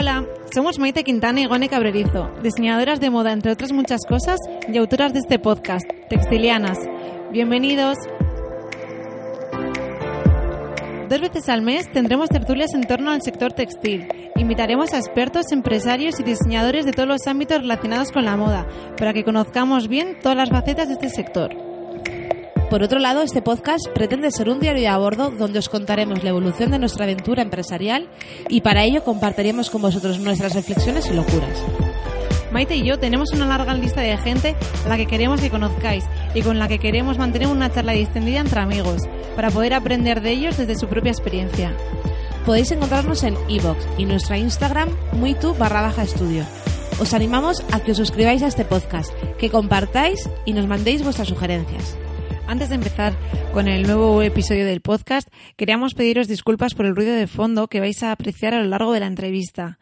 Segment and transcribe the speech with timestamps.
[0.00, 4.78] Hola, somos Maite Quintana y Gone Cabrerizo, diseñadoras de moda entre otras muchas cosas y
[4.78, 6.78] autoras de este podcast, Textilianas.
[7.30, 7.98] Bienvenidos.
[11.10, 14.08] Dos veces al mes tendremos tertulias en torno al sector textil.
[14.36, 19.12] Invitaremos a expertos, empresarios y diseñadores de todos los ámbitos relacionados con la moda, para
[19.12, 21.69] que conozcamos bien todas las facetas de este sector.
[22.70, 26.22] Por otro lado, este podcast pretende ser un diario de a bordo donde os contaremos
[26.22, 28.08] la evolución de nuestra aventura empresarial
[28.48, 31.64] y para ello compartiremos con vosotros nuestras reflexiones y locuras.
[32.52, 34.54] Maite y yo tenemos una larga lista de gente
[34.86, 38.38] a la que queremos que conozcáis y con la que queremos mantener una charla distendida
[38.38, 39.02] entre amigos,
[39.34, 41.72] para poder aprender de ellos desde su propia experiencia.
[42.46, 46.44] Podéis encontrarnos en iVoox y nuestra Instagram muitu barra baja estudio.
[47.00, 51.26] Os animamos a que os suscribáis a este podcast, que compartáis y nos mandéis vuestras
[51.26, 51.96] sugerencias.
[52.50, 53.14] Antes de empezar
[53.52, 57.78] con el nuevo episodio del podcast, queríamos pediros disculpas por el ruido de fondo que
[57.78, 59.78] vais a apreciar a lo largo de la entrevista.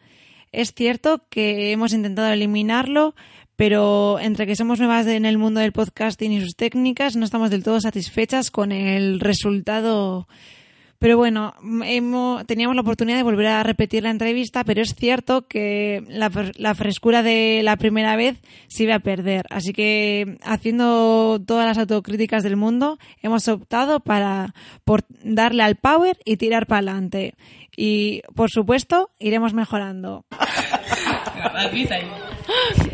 [0.51, 3.15] Es cierto que hemos intentado eliminarlo,
[3.55, 7.49] pero entre que somos nuevas en el mundo del podcasting y sus técnicas, no estamos
[7.49, 10.27] del todo satisfechas con el resultado
[10.99, 11.53] pero bueno,
[11.85, 16.29] hemos, teníamos la oportunidad de volver a repetir la entrevista, pero es cierto que la,
[16.57, 19.45] la, frescura de la primera vez se iba a perder.
[19.49, 26.17] Así que, haciendo todas las autocríticas del mundo, hemos optado para por darle al power
[26.25, 27.33] y tirar para adelante.
[27.77, 30.25] Y, por supuesto, iremos mejorando.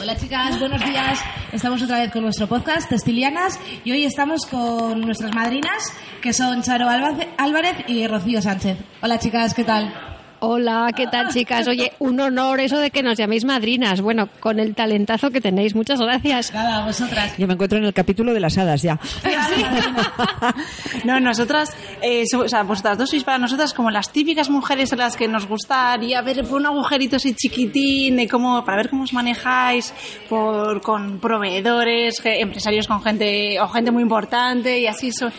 [0.00, 1.20] Hola chicas, buenos días.
[1.52, 6.62] Estamos otra vez con nuestro podcast Textilianas y hoy estamos con nuestras madrinas que son
[6.62, 8.78] Charo Álvarez y Rocío Sánchez.
[9.02, 10.19] Hola chicas, ¿qué tal?
[10.42, 11.68] Hola, ¿qué tal chicas?
[11.68, 14.00] Oye, un honor eso de que nos llaméis madrinas.
[14.00, 15.74] Bueno, con el talentazo que tenéis.
[15.74, 16.52] Muchas gracias.
[16.54, 17.36] Nada, vosotras.
[17.36, 18.98] Yo me encuentro en el capítulo de las hadas ya.
[21.04, 24.96] no, nosotras, eh, o sea, vosotras dos sois para nosotras como las típicas mujeres a
[24.96, 29.02] las que nos gustaría ver por un agujerito así chiquitín, de cómo, para ver cómo
[29.04, 29.92] os manejáis
[30.28, 35.12] por, con proveedores, empresarios con gente, o gente muy importante y así.
[35.12, 35.30] So,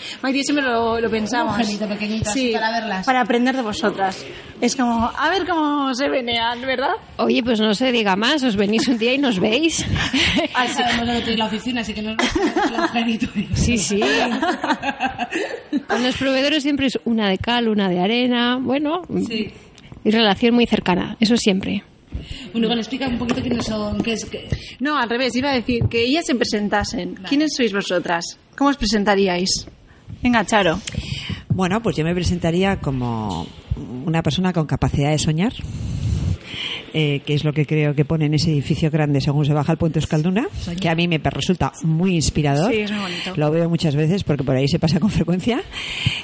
[0.44, 1.58] siempre lo, lo pensamos.
[1.58, 3.06] Un pequeñito, sí, para verlas.
[3.06, 4.24] Para aprender de vosotras.
[4.60, 6.94] Es como a ver cómo se venean, ¿verdad?
[7.18, 9.86] Oye, pues no se diga más, os venís un día y nos veis.
[10.56, 13.20] Ah, sabemos lo que la oficina, así que no el
[13.54, 14.02] Sí, sí.
[15.88, 19.52] Con los proveedores siempre es una de cal, una de arena, bueno, sí.
[20.04, 21.84] y relación muy cercana, eso siempre.
[22.52, 24.26] Bueno, bueno, explica un poquito quiénes son, qué es...
[24.26, 24.48] Qué...
[24.80, 27.16] No, al revés, iba a decir que ellas se presentasen.
[27.28, 28.38] ¿Quiénes sois vosotras?
[28.56, 29.68] ¿Cómo os presentaríais?
[30.22, 30.80] Venga, Charo.
[31.50, 33.48] Bueno, pues yo me presentaría como
[34.06, 35.54] una persona con capacidad de soñar,
[36.94, 39.72] eh, que es lo que creo que pone en ese edificio grande según se baja
[39.72, 40.48] el puente Escalduna,
[40.80, 42.72] que a mí me resulta muy inspirador.
[42.72, 43.34] Sí, es muy bonito.
[43.36, 45.62] Lo veo muchas veces porque por ahí se pasa con frecuencia.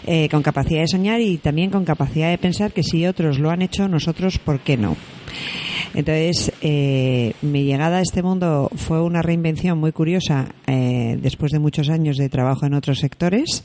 [0.05, 3.49] Eh, con capacidad de soñar y también con capacidad de pensar que si otros lo
[3.49, 4.95] han hecho, nosotros, ¿por qué no?
[5.97, 11.57] Entonces, eh, mi llegada a este mundo fue una reinvención muy curiosa eh, después de
[11.57, 13.63] muchos años de trabajo en otros sectores,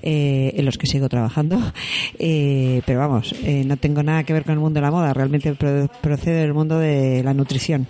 [0.00, 1.58] eh, en los que sigo trabajando.
[2.16, 3.34] pero vamos,
[3.64, 6.78] no tengo nada que ver con el mundo de la moda, realmente procedo del mundo
[6.78, 7.88] de la nutrición.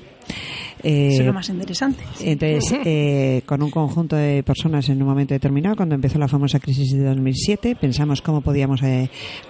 [0.83, 2.03] Eso es lo más interesante.
[2.21, 6.93] Entonces, con un conjunto de personas en un momento determinado, cuando empezó la famosa crisis
[6.93, 8.81] de 2007, pensamos cómo podíamos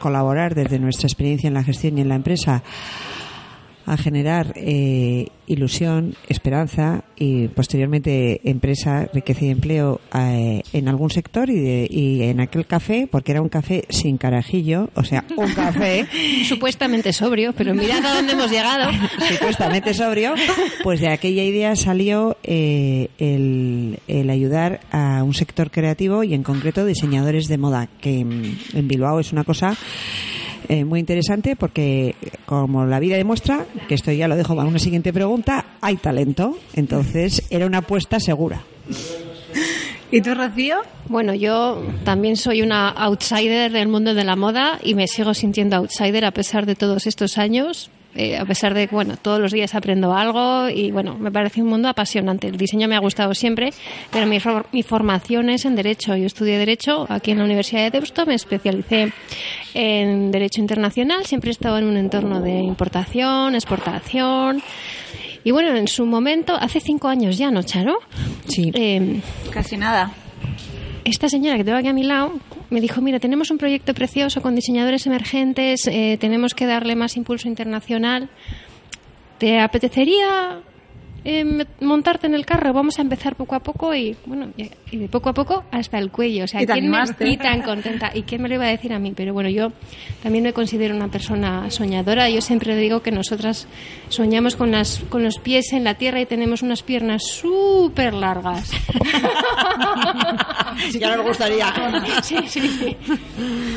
[0.00, 2.64] colaborar desde nuestra experiencia en la gestión y en la empresa
[3.86, 11.48] a generar eh, ilusión, esperanza y posteriormente empresa, riqueza y empleo eh, en algún sector
[11.48, 16.06] y, y, en aquel café, porque era un café sin carajillo, o sea, un café
[16.44, 18.90] supuestamente sobrio, pero mirad a dónde hemos llegado.
[19.28, 20.34] supuestamente sobrio,
[20.82, 26.42] pues de aquella idea salió eh, el, el ayudar a un sector creativo y en
[26.42, 29.76] concreto diseñadores de moda, que en Bilbao es una cosa
[30.68, 32.14] eh, muy interesante porque,
[32.44, 36.58] como la vida demuestra, que esto ya lo dejo para una siguiente pregunta, hay talento.
[36.74, 38.62] Entonces, era una apuesta segura.
[40.10, 40.76] ¿Y tú, Rocío?
[41.08, 45.76] Bueno, yo también soy una outsider del mundo de la moda y me sigo sintiendo
[45.76, 47.90] outsider a pesar de todos estos años.
[48.16, 51.62] Eh, a pesar de que, bueno, todos los días aprendo algo y, bueno, me parece
[51.62, 52.48] un mundo apasionante.
[52.48, 53.70] El diseño me ha gustado siempre,
[54.10, 56.16] pero mi, for- mi formación es en Derecho.
[56.16, 59.12] Yo estudié Derecho aquí en la Universidad de Deusto, me especialicé
[59.74, 64.62] en Derecho Internacional, siempre he estado en un entorno de importación, exportación.
[65.44, 67.98] Y bueno, en su momento, hace cinco años ya, ¿no, Charo?
[68.48, 68.70] Sí.
[68.74, 69.20] Eh,
[69.52, 70.10] Casi nada.
[71.06, 72.32] Esta señora que tengo aquí a mi lado
[72.68, 77.16] me dijo, mira, tenemos un proyecto precioso con diseñadores emergentes, eh, tenemos que darle más
[77.16, 78.28] impulso internacional.
[79.38, 80.62] ¿Te apetecería
[81.28, 82.72] eh, me- montarte en el carro?
[82.72, 85.98] Vamos a empezar poco a poco y, bueno, y, y de poco a poco hasta
[85.98, 86.44] el cuello.
[86.44, 86.96] O sea, Y ¿quién me-
[87.32, 88.12] y tan contenta.
[88.14, 89.12] ¿Y quién me lo iba a decir a mí?
[89.16, 89.72] Pero bueno, yo
[90.22, 92.30] también me considero una persona soñadora.
[92.30, 93.66] Yo siempre digo que nosotras
[94.08, 98.70] soñamos con, las, con los pies en la tierra y tenemos unas piernas súper largas.
[100.98, 101.72] ya no me gustaría.
[102.22, 102.96] Sí, sí, sí.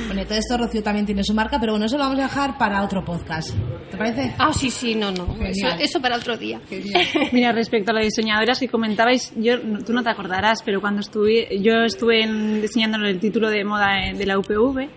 [0.08, 2.58] Bueno, todo esto Rocío también tiene su marca, pero bueno, eso lo vamos a dejar
[2.58, 3.54] para otro podcast.
[3.92, 4.34] ¿Te parece?
[4.38, 5.26] Ah, sí, sí, no, no.
[5.36, 5.82] Eso, Genial.
[5.82, 6.62] eso para otro día.
[7.32, 11.60] Mira, respecto a las diseñadoras que comentabais, yo, tú no te acordarás, pero cuando estuve,
[11.62, 14.88] yo estuve en- diseñando el título de moda eh, de la UPV,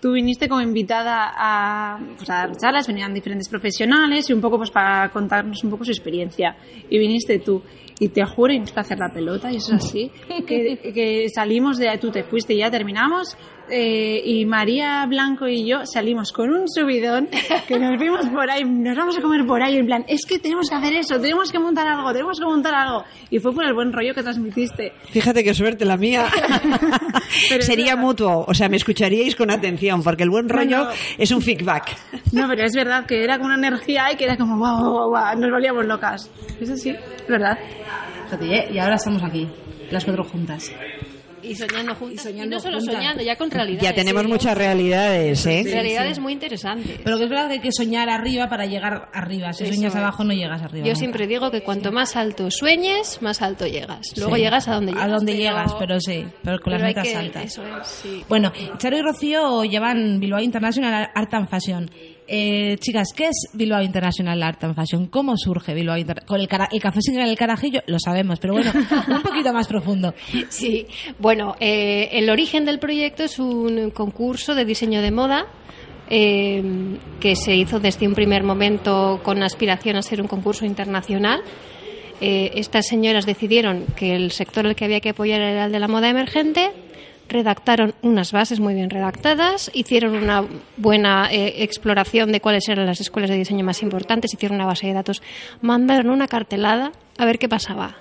[0.00, 4.58] tú viniste como invitada a, pues, a dar charlas, venían diferentes profesionales y un poco
[4.58, 6.56] pues para contarnos un poco su experiencia.
[6.90, 7.62] Y viniste tú.
[7.98, 10.10] Y te juro, y nos fue a hacer la pelota, y eso es así,
[10.46, 13.36] que, que salimos de, tú te fuiste y ya terminamos,
[13.70, 17.28] eh, y María Blanco y yo salimos con un subidón,
[17.68, 20.38] que nos vimos por ahí, nos vamos a comer por ahí, en plan, es que
[20.38, 23.04] tenemos que hacer eso, tenemos que montar algo, tenemos que montar algo.
[23.30, 24.92] Y fue por el buen rollo que transmitiste.
[25.10, 26.26] Fíjate qué suerte la mía.
[27.48, 30.90] Pero Sería mutuo, o sea, me escucharíais con atención, porque el buen rollo no.
[31.16, 31.96] es un feedback.
[32.32, 35.08] No, pero es verdad que era como una energía y que era como, guau, guau,
[35.08, 36.30] guau, nos volvíamos locas.
[36.60, 36.94] Eso sí,
[37.24, 37.58] es verdad.
[38.24, 38.72] Fíjate.
[38.72, 39.48] Y ahora estamos aquí,
[39.90, 40.70] las cuatro juntas.
[41.42, 42.24] Y soñando juntas.
[42.24, 42.94] Y soñando no solo juntas.
[42.94, 43.82] soñando, ya con realidades.
[43.82, 44.28] Ya tenemos ¿eh?
[44.28, 45.62] muchas realidades, ¿eh?
[45.66, 47.00] Realidades muy interesantes.
[47.04, 49.52] Pero que es verdad que hay que soñar arriba para llegar arriba.
[49.52, 50.00] Si Eso sueñas es.
[50.00, 50.86] abajo no llegas arriba.
[50.86, 50.98] Yo nunca.
[51.00, 54.14] siempre digo que cuanto más alto sueñes, más alto llegas.
[54.16, 54.40] Luego Sí.
[54.40, 55.04] llegas a donde llegas.
[55.04, 57.44] A donde pero- llegas, pero sí, pero con las pero hay metas que- altas.
[57.44, 58.24] Eso es, sí.
[58.26, 61.90] Bueno, Charo y Rocío llevan Bilbao International Art and Fashion.
[62.26, 65.06] Eh, chicas, ¿qué es Bilbao International Art and Fashion?
[65.08, 66.26] ¿Cómo surge Bilbao International?
[66.26, 68.72] Con el, el café sin el carajillo lo sabemos, pero bueno,
[69.08, 70.14] un poquito más profundo.
[70.48, 70.86] Sí,
[71.18, 75.46] bueno, eh, el origen del proyecto es un concurso de diseño de moda
[76.08, 76.62] eh,
[77.20, 81.42] que se hizo desde un primer momento con aspiración a ser un concurso internacional.
[82.20, 85.80] Eh, estas señoras decidieron que el sector al que había que apoyar era el de
[85.80, 86.70] la moda emergente,
[87.28, 90.44] redactaron unas bases muy bien redactadas, hicieron una
[90.76, 94.86] buena eh, exploración de cuáles eran las escuelas de diseño más importantes, hicieron una base
[94.86, 95.22] de datos,
[95.60, 97.96] mandaron una cartelada a ver qué pasaba.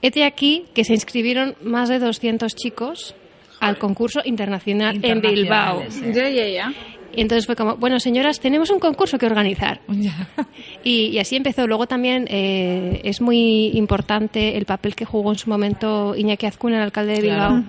[0.00, 3.14] Hete aquí que se inscribieron más de 200 chicos
[3.60, 5.84] al concurso internacional en Bilbao.
[6.12, 6.72] Ya, ya, ya.
[7.18, 9.80] Y entonces fue como, bueno, señoras, tenemos un concurso que organizar.
[10.84, 11.66] Y, y así empezó.
[11.66, 16.76] Luego también eh, es muy importante el papel que jugó en su momento Iñaki Azcuna,
[16.76, 17.64] el alcalde de Bilbao.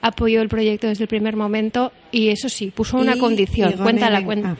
[0.00, 3.70] Apoyó el proyecto desde el primer momento y eso sí, puso una Y condición.
[3.70, 4.48] Igone Cuéntala, Ben- cuenta.
[4.50, 4.56] ah.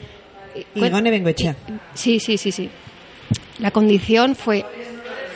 [1.95, 2.69] Sí, sí, sí, sí.
[3.59, 4.65] La condición fue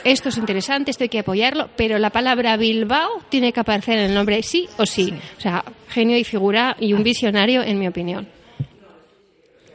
[0.04, 4.04] esto es interesante, esto hay que apoyarlo, pero la palabra Bilbao tiene que aparecer en
[4.04, 5.12] el nombre sí o sí.
[5.36, 8.28] O sea, genio y figura y un visionario, en mi opinión.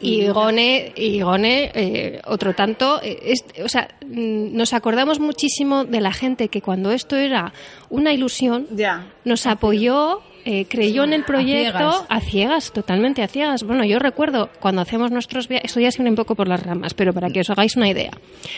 [0.01, 6.01] Y Igone, Igone eh, otro tanto, eh, es- o sea, mm, nos acordamos muchísimo de
[6.01, 7.53] la gente que cuando esto era
[7.89, 9.06] una ilusión, Ya.
[9.25, 12.06] nos apoyó, eh, creyó en el proyecto ciegas.
[12.09, 13.62] a ciegas, totalmente a ciegas.
[13.63, 16.63] Bueno, yo recuerdo cuando hacemos nuestros viajes, esto ya se viene un poco por las
[16.63, 18.10] ramas, pero para que os hagáis una idea.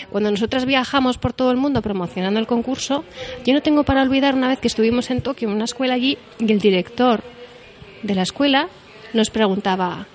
[0.10, 3.04] Cuando nosotras viajamos por todo el mundo promocionando el concurso,
[3.46, 6.18] yo no tengo para olvidar una vez que estuvimos en Tokio, en una escuela allí,
[6.40, 7.22] y el director
[8.02, 8.70] de la escuela
[9.12, 10.08] nos preguntaba,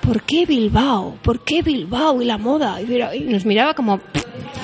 [0.00, 1.16] ¿por qué Bilbao?
[1.22, 2.80] ¿Por qué Bilbao y la moda?
[2.80, 4.00] Y mira- y nos miraba como,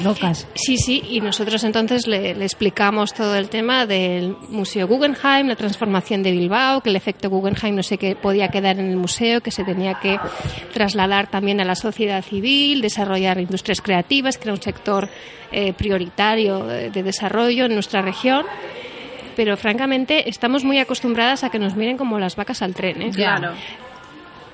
[0.03, 0.49] Locas.
[0.55, 5.57] Sí, sí, y nosotros entonces le, le explicamos todo el tema del Museo Guggenheim, la
[5.57, 9.41] transformación de Bilbao, que el efecto Guggenheim no sé qué podía quedar en el museo,
[9.41, 10.19] que se tenía que
[10.73, 15.09] trasladar también a la sociedad civil, desarrollar industrias creativas, que era un sector
[15.53, 18.45] eh, prioritario de, de desarrollo en nuestra región.
[19.37, 23.03] Pero francamente estamos muy acostumbradas a que nos miren como las vacas al tren.
[23.03, 23.11] ¿eh?
[23.15, 23.53] Claro.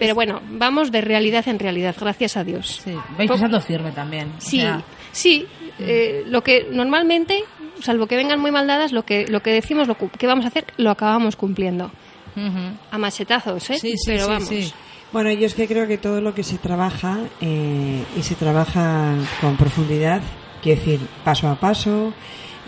[0.01, 2.81] Pero bueno, vamos de realidad en realidad, gracias a Dios.
[2.83, 4.33] Sí, vais pisando firme también.
[4.37, 5.47] o Sí, sea, sí.
[5.79, 7.45] eh, lo que normalmente,
[7.81, 10.49] salvo que vengan muy mal dadas, lo que, lo que decimos, lo que vamos a
[10.49, 11.93] hacer, lo acabamos cumpliendo.
[12.91, 13.79] A machetazos, ¿eh?
[13.79, 14.49] Sí, sí, Pero sí, vamos.
[14.49, 14.73] sí.
[15.13, 19.15] Bueno, yo es que creo que todo lo que se trabaja eh, y se trabaja
[19.41, 20.23] con profundidad,
[20.63, 22.15] quiero decir, paso a paso,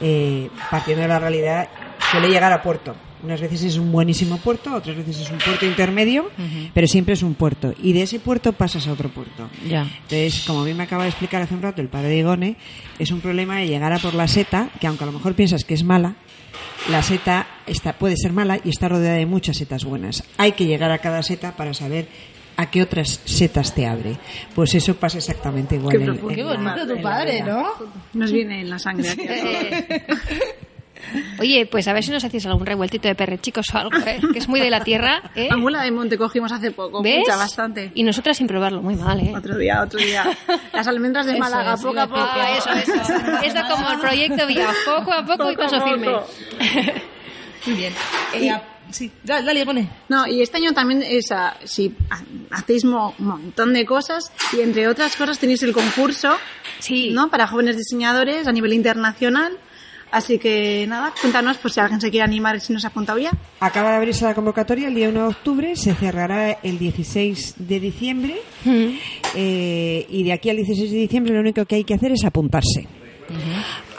[0.02, 1.68] eh, partiendo de la realidad,
[2.10, 2.94] suele llegar a puerto.
[3.22, 6.28] Unas veces es un buenísimo puerto, otras veces es un puerto intermedio,
[6.74, 7.72] pero siempre es un puerto.
[7.82, 9.48] Y de ese puerto pasas a otro puerto.
[9.68, 9.82] Ya.
[9.82, 12.56] Entonces, como bien me acaba de explicar hace un rato el padre de Igone,
[12.98, 15.64] es un problema de llegar a por la seta, que aunque a lo mejor piensas
[15.64, 16.14] que es mala,
[16.90, 20.24] la seta está, puede ser mala y está rodeada de muchas setas buenas.
[20.36, 22.08] Hay que llegar a cada seta para saber
[22.56, 24.16] a qué otras setas te abre.
[24.54, 25.96] Pues eso pasa exactamente igual.
[25.96, 27.46] Qué en- en Qué la- bonito tu la padre, vida.
[27.46, 27.68] ¿no?
[28.14, 29.08] Nos viene en la sangre.
[29.10, 29.22] aquí.
[31.40, 34.20] Oye, pues a ver si nos hacéis algún revueltito de perrechicos o algo, ¿eh?
[34.32, 35.22] que es muy de la tierra.
[35.34, 35.48] ¿eh?
[35.50, 37.02] Anguila de monte cogimos hace poco.
[37.02, 37.18] ¿Ves?
[37.20, 37.90] Mucha, bastante.
[37.94, 39.32] Y nosotras sin probarlo, muy mal, ¿eh?
[39.36, 40.24] Otro día, otro día.
[40.72, 42.20] Las almendras de Eso Málaga, es, poco a poco.
[42.20, 43.14] Ah, eso, eso.
[43.44, 46.06] Esto como el proyecto Vía, poco a poco, y Poco a paso firme.
[46.06, 46.26] poco.
[47.66, 47.92] Muy bien.
[48.34, 49.88] Eh, a- sí, dale, dale, pone.
[50.08, 51.26] No, y este año también es,
[51.64, 56.32] si ha- hacéis un montón de cosas y entre otras cosas tenéis el concurso,
[56.80, 57.10] Sí.
[57.12, 57.30] ¿no?
[57.30, 59.56] Para jóvenes diseñadores a nivel internacional.
[60.12, 63.18] Así que nada, cuéntanos por si alguien se quiere animar si no se ha apuntado
[63.18, 63.30] ya.
[63.60, 67.80] Acaba de abrirse la convocatoria el día 1 de octubre, se cerrará el 16 de
[67.80, 68.86] diciembre Mm.
[69.34, 72.24] eh, y de aquí al 16 de diciembre lo único que hay que hacer es
[72.24, 72.86] apuntarse.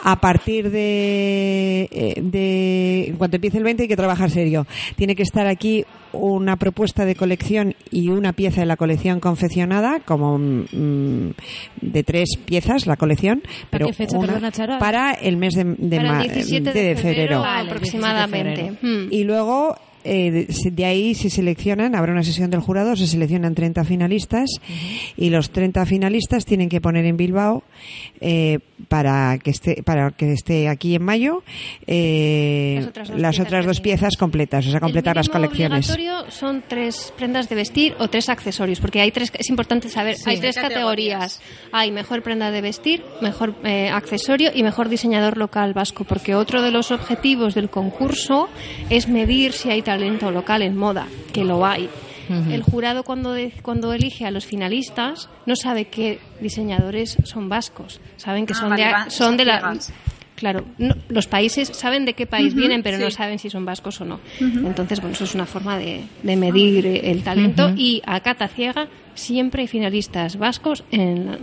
[0.06, 4.66] A partir de, eh, de en cuanto empiece el 20 hay que trabajar serio.
[4.96, 10.00] Tiene que estar aquí una propuesta de colección y una pieza de la colección confeccionada,
[10.00, 11.30] como mm,
[11.80, 14.78] de tres piezas la colección, pero qué fecha, una- perdona, Charo?
[14.78, 17.98] para el mes de, de Para ma- el 17 de de febrero, Vale, el 17
[17.98, 18.78] de aproximadamente.
[18.82, 19.08] Mm.
[19.10, 23.84] y luego eh, de- ahí se seleccionan, habrá una sesión del jurado, se seleccionan 30
[23.84, 24.50] finalistas
[25.16, 27.62] y los 30 finalistas tienen que poner en Bilbao
[28.20, 28.58] eh,
[28.88, 31.42] para que esté para que esté aquí en mayo
[31.86, 35.20] eh, Las otras dos las piezas otras dos que piezas completas, o sea, completar el
[35.20, 35.88] las colecciones.
[35.90, 40.16] obligatorio son tres prendas de vestir o tres accesorios, porque hay tres, es importante saber,
[40.26, 41.40] hay tres categorías.
[41.72, 46.60] Hay mejor prenda de vestir, mejor eh, accesorio y mejor diseñador local vasco, porque otro
[46.60, 48.48] de los objetivos del concurso
[48.90, 51.88] es medir si hay talento local en moda, que lo hay.
[52.50, 58.00] El jurado cuando, de- cuando elige a los finalistas no sabe qué diseñadores son vascos,
[58.16, 59.60] saben que Ah, son vale, de, van- son de la...
[60.34, 64.00] Claro, no- los países saben de qué país vienen, pero no saben si son vascos
[64.00, 64.20] o no.
[64.40, 68.88] Entonces, bueno, eso es una forma de, de medir el talento y a cata ciega
[69.14, 71.38] siempre hay finalistas vascos en,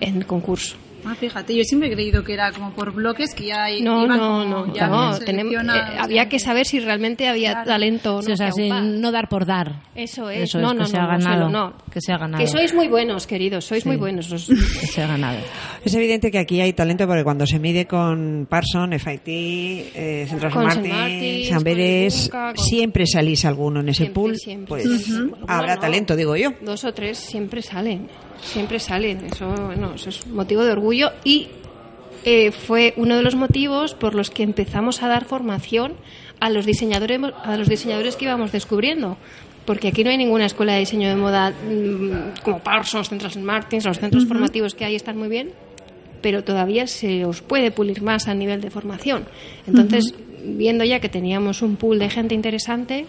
[0.00, 0.76] en el concurso.
[1.04, 4.08] Ah, fíjate, yo siempre he creído que era como por bloques que ya No, iban
[4.08, 7.52] no, como no, ya no, se tenemos- selecciona- eh, había que saber si realmente había
[7.52, 7.66] Claro.
[7.68, 8.22] talento o no.
[8.22, 8.50] Sí, o sea,
[8.82, 9.82] no dar por dar.
[9.94, 11.48] Eso es, Eso no, es, no, que se no, ha no, ganado.
[11.48, 11.74] no.
[11.90, 12.42] Que se ha ganado.
[12.42, 13.88] Que sois muy buenos, queridos, sois Sí.
[13.88, 14.30] muy buenos.
[14.32, 14.54] os- Que
[14.86, 15.38] se ha ganado.
[15.84, 19.22] Es evidente que aquí hay talento porque cuando se mide con Parson, FIT,
[19.94, 24.36] eh, Con Martin, Saint Martins, San Beres, con- siempre salís alguno en ese Siempre, pool,
[24.36, 25.40] siempre, pues siempre.
[25.48, 25.80] habrá No, no.
[25.80, 26.50] talento, digo yo.
[26.60, 28.08] Dos o tres siempre salen,
[28.40, 29.24] siempre salen.
[29.26, 31.48] Eso, no, eso es motivo de orgullo y
[32.24, 35.94] eh, fue uno de los motivos por los que empezamos a dar formación
[36.40, 39.16] a los diseñadores, a los diseñadores que íbamos descubriendo.
[39.64, 43.84] Porque aquí no hay ninguna escuela de diseño de moda mm, como Parsons, Centros Martins,
[43.84, 45.50] los centros formativos que hay están muy bien,
[46.20, 49.24] pero todavía se os puede pulir más a nivel de formación.
[49.66, 53.06] Entonces, viendo ya que teníamos un pool de gente interesante,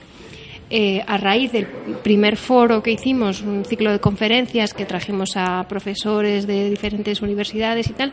[0.75, 5.67] eh, a raíz del primer foro que hicimos, un ciclo de conferencias que trajimos a
[5.69, 8.11] profesores de diferentes universidades y tal,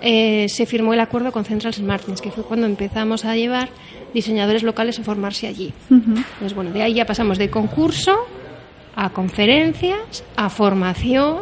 [0.00, 3.68] eh, se firmó el acuerdo con Central Martins, que fue cuando empezamos a llevar
[4.12, 5.72] diseñadores locales a formarse allí.
[5.88, 8.16] Entonces, bueno, de ahí ya pasamos de concurso
[8.96, 11.38] a conferencias, a formación,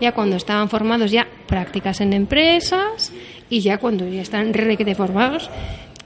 [0.00, 3.12] ya cuando estaban formados ya prácticas en empresas
[3.50, 5.50] y ya cuando ya están requete formados,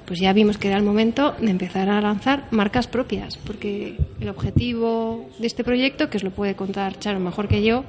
[0.06, 4.28] pues ya vimos que era el momento de empezar a lanzar marcas propias, porque el
[4.28, 7.84] objetivo de este proyecto, que os lo puede contar Charo mejor que yo,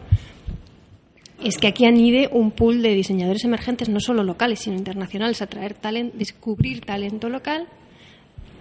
[1.43, 5.75] es que aquí anide un pool de diseñadores emergentes, no solo locales, sino internacionales, atraer
[5.75, 7.67] talento, descubrir talento local,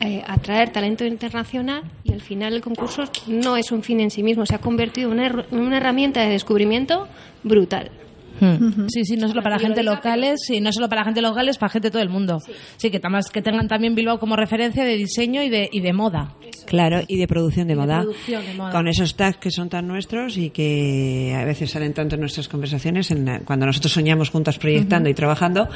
[0.00, 4.22] eh, atraer talento internacional y al final el concurso no es un fin en sí
[4.22, 7.08] mismo, se ha convertido en una, her- en una herramienta de descubrimiento
[7.42, 7.90] brutal.
[8.40, 8.86] Hmm.
[8.88, 11.70] Sí, sí, no solo para lo gente locales, sí, no solo para gente locales, para
[11.70, 12.38] gente de todo el mundo.
[12.76, 13.00] Sí, que,
[13.30, 16.34] que tengan también Bilbao como referencia de diseño y de, y de moda.
[16.66, 18.00] Claro, y de producción de Y de moda.
[18.02, 18.72] producción de moda.
[18.72, 22.48] Con esos tags que son tan nuestros y que a veces salen tanto en nuestras
[22.48, 25.68] conversaciones, en la- cuando nosotros soñamos juntas proyectando y trabajando,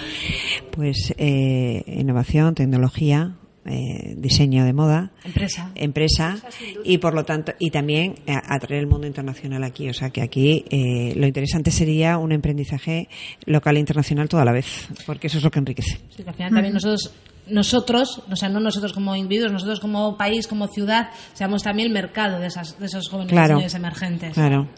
[0.70, 3.32] pues eh, innovación, tecnología,
[3.66, 5.70] eh, diseño de moda, Empresa.
[5.74, 6.38] empresa
[6.82, 10.22] y por lo tanto y también eh, atraer el mundo internacional aquí o sea que
[10.22, 13.08] aquí eh, lo interesante sería un aprendizaje
[13.44, 16.34] local e internacional toda la vez porque eso es lo que enriquece Sí, que al
[16.36, 17.12] final también nosotros,
[17.48, 21.92] nosotros, o sea, no nosotros como individuos, nosotros como país, como ciudad, seamos también el
[21.94, 23.60] mercado de, esas, de esos jóvenes Claro.
[23.74, 24.32] emergentes.
[24.34, 24.68] claro.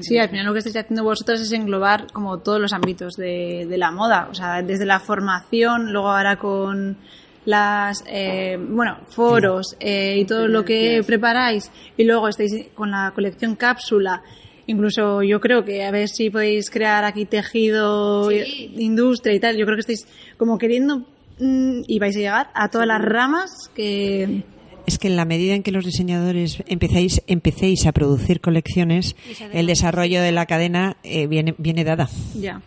[0.00, 3.66] Sí, al final lo que estáis haciendo vosotros es englobar como todos los ámbitos de,
[3.68, 6.96] de la moda, o sea, desde la formación, luego ahora con
[7.44, 13.12] las, eh, bueno, foros eh, y todo lo que preparáis y luego estáis con la
[13.14, 14.22] colección cápsula,
[14.66, 18.72] incluso yo creo que a ver si podéis crear aquí tejido, Sí.
[18.78, 20.06] industria y tal, yo creo que estáis
[20.36, 21.00] como queriendo
[21.40, 24.44] mm, y vais a llegar a todas las ramas que...
[24.84, 29.14] Es que en la medida en que los diseñadores empezáis, empecéis a producir colecciones,
[29.52, 32.08] el desarrollo de la cadena eh, viene, viene dada.
[32.34, 32.60] Ya.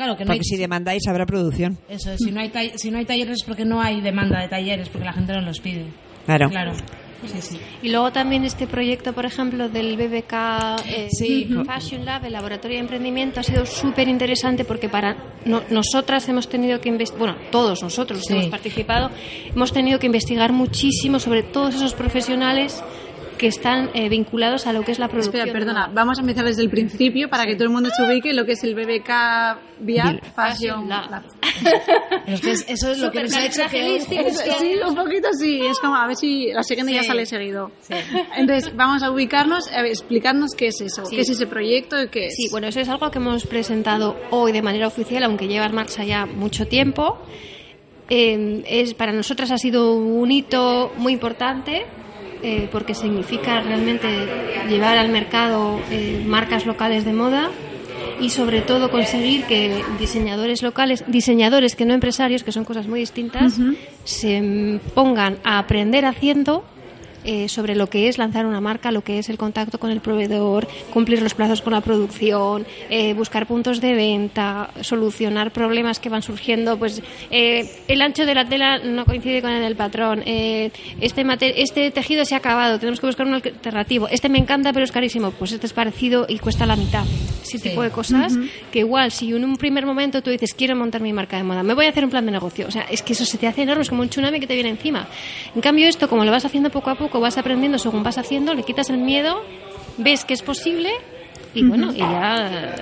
[0.00, 1.76] Claro que no hay, Porque si demandáis habrá producción.
[1.90, 4.48] eso, si no hay tall- si no hay talleres es porque no hay demanda de
[4.48, 5.84] talleres, porque la gente no los pide.
[6.24, 6.48] Claro.
[6.48, 6.72] Claro.
[7.26, 7.60] Sí, sí.
[7.82, 11.46] Y luego también este proyecto, por ejemplo, del BBK eh, Sí.
[11.66, 16.48] Fashion Lab, el laboratorio de emprendimiento, ha sido súper interesante porque para no- nosotras hemos
[16.48, 18.38] tenido que investigar, bueno, todos nosotros los que Sí.
[18.38, 19.10] hemos participado,
[19.54, 22.82] hemos tenido que investigar muchísimo sobre todos esos profesionales
[23.40, 25.46] que están eh, vinculados a lo que es la producción.
[25.48, 28.34] Espera, perdona, vamos a empezar desde el principio para que todo el mundo se ubique
[28.34, 29.08] lo que es el BBK
[29.80, 31.10] VR Fashion Lab.
[31.10, 31.22] Lab.
[32.26, 33.96] Es que es- eso es lo que nos ha hecho que...
[33.96, 34.10] Eso,
[34.58, 37.06] sí, un poquito sí, es como a ver si la siguiente ya Sí.
[37.08, 37.70] sale seguido.
[38.36, 41.16] Entonces, vamos a ubicarnos, a ver, explicadnos qué es eso, Sí.
[41.16, 42.34] qué es ese proyecto y qué es.
[42.36, 45.74] Sí, bueno, eso es algo que hemos presentado hoy de manera oficial, aunque lleva en
[45.74, 47.18] marcha ya mucho tiempo.
[48.10, 51.86] Eh, es, para nosotras ha sido un hito muy importante
[52.42, 54.06] eh, porque significa realmente
[54.68, 57.50] llevar al mercado eh, marcas locales de moda
[58.20, 63.00] y sobre todo conseguir que diseñadores locales, diseñadores que no empresarios, que son cosas muy
[63.00, 63.58] distintas,
[64.04, 66.64] se pongan a aprender haciendo
[67.24, 70.00] eh, sobre lo que es lanzar una marca, lo que es el contacto con el
[70.00, 76.08] proveedor, cumplir los plazos con la producción, eh, buscar puntos de venta, solucionar problemas que
[76.08, 76.78] van surgiendo.
[76.78, 80.22] Pues eh, el ancho de la tela no coincide con el del patrón.
[80.26, 84.08] eh, este, este tejido se ha acabado, tenemos que buscar un alternativo.
[84.08, 85.30] Este me encanta, pero es carísimo.
[85.32, 87.04] Pues este es parecido y cuesta la mitad.
[87.42, 87.70] Ese Sí.
[87.70, 88.36] tipo de cosas
[88.70, 91.62] que igual si en un primer momento tú dices quiero montar mi marca de moda,
[91.62, 92.66] me voy a hacer un plan de negocio.
[92.68, 94.54] O sea, es que eso se te hace enorme, es como un tsunami que te
[94.54, 95.08] viene encima.
[95.54, 98.54] En cambio esto, como lo vas haciendo poco a poco, vas aprendiendo según vas haciendo,
[98.54, 99.42] le quitas el miedo,
[99.98, 100.92] ves que es posible
[101.54, 102.76] y bueno, y ya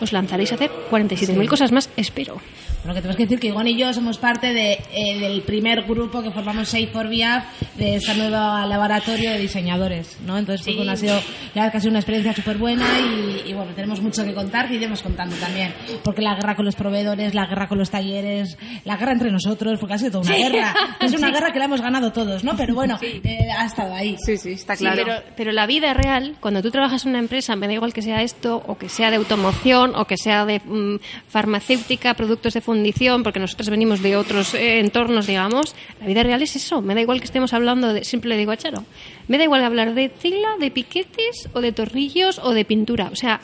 [0.00, 2.40] os lanzaréis a hacer 47.000 cosas más, espero.
[2.82, 5.82] Bueno, que tenemos que decir que Ivonne y yo somos parte de, eh, del primer
[5.82, 7.42] grupo que formamos Safe for VR
[7.76, 10.36] de esta nueva laboratorio de diseñadores, ¿no?
[10.36, 10.76] Entonces, pues, Sí.
[10.76, 11.14] bueno, ha sido,
[11.54, 14.34] la verdad que ha sido una experiencia súper buena y, y, bueno, tenemos mucho que
[14.34, 15.72] contar y iremos contando también.
[16.02, 19.78] Porque la guerra con los proveedores, la guerra con los talleres, la guerra entre nosotros,
[19.78, 20.74] porque ha sido toda una guerra.
[21.00, 22.56] Es una guerra que la hemos ganado todos, ¿no?
[22.56, 24.16] Pero bueno, eh, ha estado ahí.
[24.24, 25.02] Sí, sí, está Sí, claro.
[25.04, 28.02] pero, pero la vida real, cuando tú trabajas en una empresa, me da igual que
[28.02, 30.96] sea esto, o que sea de automoción, o que sea de mm,
[31.28, 36.40] farmacéutica, productos de fundición, porque nosotros venimos de otros eh, entornos, digamos, la vida real
[36.42, 36.80] es eso.
[36.82, 38.84] Me da igual que estemos hablando de, siempre le digo a Charo,
[39.28, 43.10] me da igual hablar de tela, de piquetes, o de tornillos, o de pintura.
[43.12, 43.40] O sea,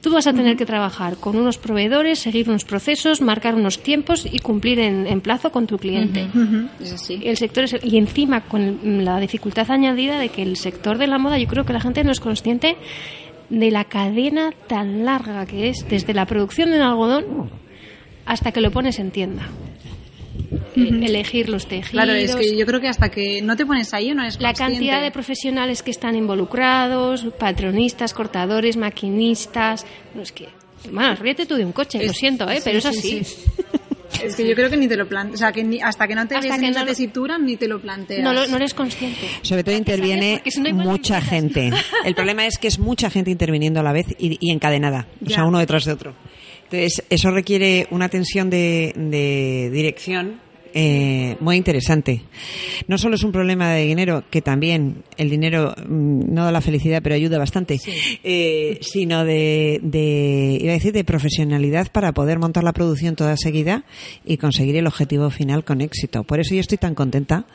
[0.00, 4.24] Tú vas a tener que trabajar con unos proveedores, seguir unos procesos, marcar unos tiempos
[4.30, 6.22] y cumplir en, en plazo con tu cliente.
[6.32, 7.20] Ujú, Es así.
[7.24, 11.18] El sector es- y encima con la dificultad añadida de que el sector de la
[11.18, 12.76] moda, yo creo que la gente no es consciente
[13.50, 17.24] de la cadena tan larga que es desde la producción de un algodón
[18.28, 19.48] hasta que lo pones en tienda.
[20.76, 24.14] Elegir los tejidos, Claro, es que yo creo que hasta que no te pones ahí
[24.14, 29.84] no es la cantidad de profesionales que están involucrados, patronistas, cortadores, maquinistas.
[30.14, 30.48] No, es que,
[30.92, 32.60] bueno, ríete tú de un coche, lo siento, ¿eh?
[32.62, 33.22] pero es así.
[34.24, 35.34] Es que yo creo que ni te lo planteas.
[35.34, 36.90] O sea, que ni- hasta que no te Hasta ves en que esa no lo-
[36.92, 38.22] tesitura ni te lo planteas.
[38.24, 39.26] No, lo- no eres consciente.
[39.42, 41.70] Sobre todo interviene no, mucha gente.
[42.04, 45.28] El problema es que es mucha gente interviniendo a la vez y, y encadenada, o
[45.28, 46.14] sea, uno detrás de otro.
[46.70, 50.40] Entonces, eso requiere una tensión de, de dirección
[50.80, 52.22] eh, muy interesante.
[52.86, 56.60] No solo es un problema de dinero, que también el dinero mm, no da la
[56.60, 57.80] felicidad, pero ayuda bastante,
[58.22, 63.36] eh, sino de, de, iba a decir, de profesionalidad para poder montar la producción toda
[63.36, 63.84] seguida
[64.24, 66.22] y conseguir el objetivo final con éxito.
[66.22, 67.46] Por eso yo estoy tan contenta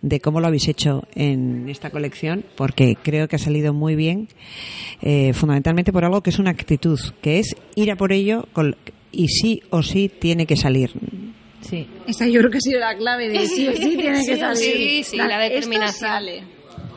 [0.00, 4.28] de cómo lo habéis hecho en esta colección, porque creo que ha salido muy bien,
[5.02, 8.76] eh, fundamentalmente por algo que es una actitud, que es ir a por ello con-
[9.10, 10.90] y sí o sí tiene que salir.
[11.60, 11.88] Sí.
[12.06, 14.40] Esa yo creo que ha sido la clave de sí o sí tiene que Sí,
[14.40, 14.56] salir.
[14.76, 16.10] sí, sí, la esto determinación.
[16.10, 16.42] sale.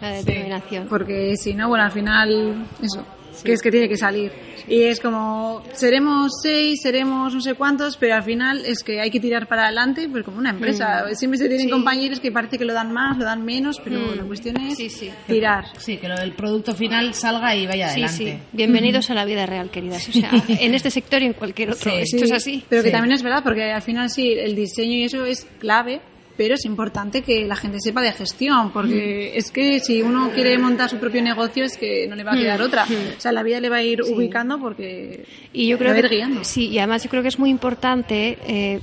[0.02, 0.88] La determinación.
[0.88, 3.06] Porque si no, bueno, al final, eso,
[3.44, 4.32] que es que tiene que salir.
[4.68, 9.10] Y es como, seremos seis, seremos no sé cuántos, pero al final es que hay
[9.10, 11.06] que tirar para adelante, pues como una empresa.
[11.14, 11.72] Siempre se tienen Sí.
[11.72, 14.18] compañeros que parece que lo dan más, lo dan menos, pero Mm.
[14.18, 15.10] la cuestión es Sí, sí.
[15.28, 15.66] tirar.
[15.78, 18.40] Sí, que lo del producto final salga y vaya Sí, adelante.
[18.40, 18.48] sí.
[18.54, 20.08] Bienvenidos a la vida real, queridas.
[20.10, 21.92] O sea, en este sector y en cualquier otro.
[21.92, 22.64] Sí, Esto Sí, es así.
[22.70, 22.94] Pero que Sí.
[22.94, 26.02] también es verdad, porque al final sí, el diseño y eso es clave,
[26.42, 30.58] pero es importante que la gente sepa de gestión, porque es que si uno quiere
[30.58, 32.88] montar su propio negocio es que no le va a quedar otra.
[33.16, 35.24] O sea, la vida le va a ir ubicando porque
[35.54, 36.44] y yo creo va a ir que, guiando.
[36.44, 38.82] sí y además yo creo que es muy importante eh,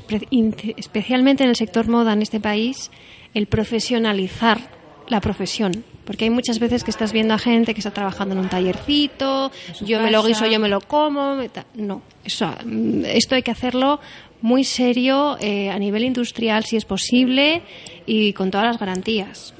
[0.76, 2.92] especialmente en el sector moda en este país
[3.34, 4.60] el profesionalizar
[5.08, 8.40] la profesión porque hay muchas veces que estás viendo a gente que está trabajando en
[8.40, 11.36] un tallercito yo me lo guiso yo me lo como
[11.74, 14.00] no eso mm, esto hay que hacerlo
[14.40, 17.62] muy serio eh, a nivel industrial si es posible
[18.06, 19.54] y con todas las garantías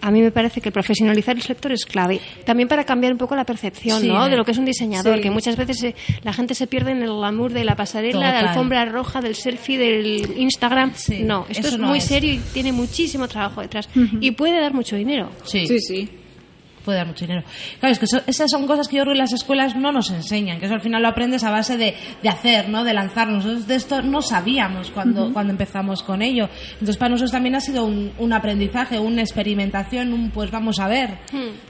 [0.00, 2.18] a mí me parece que profesionalizar el sector es clave.
[2.46, 4.26] También para cambiar un poco la percepción Sí, ¿no?
[4.26, 4.30] eh.
[4.30, 5.20] de lo que es un diseñador, Sí.
[5.22, 8.42] que muchas veces se- la gente se pierde en el glamour de la pasarela, de
[8.42, 10.92] la alfombra roja, del selfie, del Instagram.
[10.94, 12.04] Sí, no, esto es no muy es.
[12.04, 13.86] serio y tiene muchísimo trabajo detrás.
[14.22, 15.28] Y puede dar mucho dinero.
[15.44, 16.08] Sí, Sí, sí.
[16.84, 17.44] Puede dar mucho dinero.
[17.78, 20.10] Claro, es que eso- esas son cosas que yo creo que las escuelas no nos
[20.10, 22.84] enseñan, que eso al final lo aprendes a base de, de hacer, ¿no?
[22.84, 23.44] De lanzarnos.
[23.44, 26.48] Nosotros de esto no sabíamos cuando, cuando empezamos con ello.
[26.72, 30.88] Entonces para nosotros también ha sido un, un aprendizaje, una experimentación, un pues vamos a
[30.88, 31.18] ver.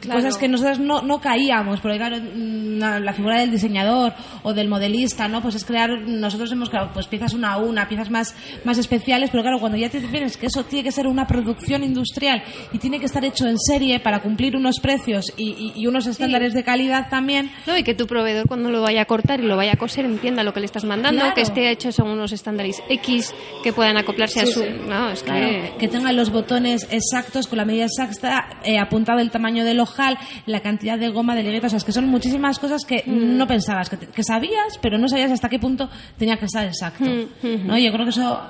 [0.00, 0.20] claro.
[0.20, 4.68] Cosas que nosotros no, no caíamos, porque claro, mm, la, figura del diseñador o del
[4.68, 5.42] modelista, ¿no?
[5.42, 9.30] Pues es crear, nosotros hemos creado pues piezas una a una, piezas más, más especiales,
[9.30, 12.42] pero claro, cuando ya te vienes que eso tiene que ser una producción industrial
[12.72, 14.99] y tiene que estar hecho en serie para cumplir unos precios
[15.36, 17.76] y, y- y unos estándares de calidad también, ¿no?
[17.76, 20.42] Y que tu proveedor cuando lo vaya a cortar y lo vaya a coser entienda
[20.44, 21.34] lo que le estás mandando, Claro.
[21.34, 24.64] que esté hecho según unos estándares X que puedan acoplarse a su...
[24.88, 25.30] No, es que...
[25.30, 29.80] Claro, que tengan los botones exactos, con la medida exacta, eh, apuntado el tamaño del
[29.80, 33.02] ojal, la cantidad de goma de ligueta, o sea, es que son muchísimas cosas que
[33.06, 36.64] no pensabas, que, te- que sabías, pero no sabías hasta qué punto tenía que estar
[36.66, 37.04] exacto.
[37.04, 37.78] ¿no?
[37.78, 38.40] Yo creo que eso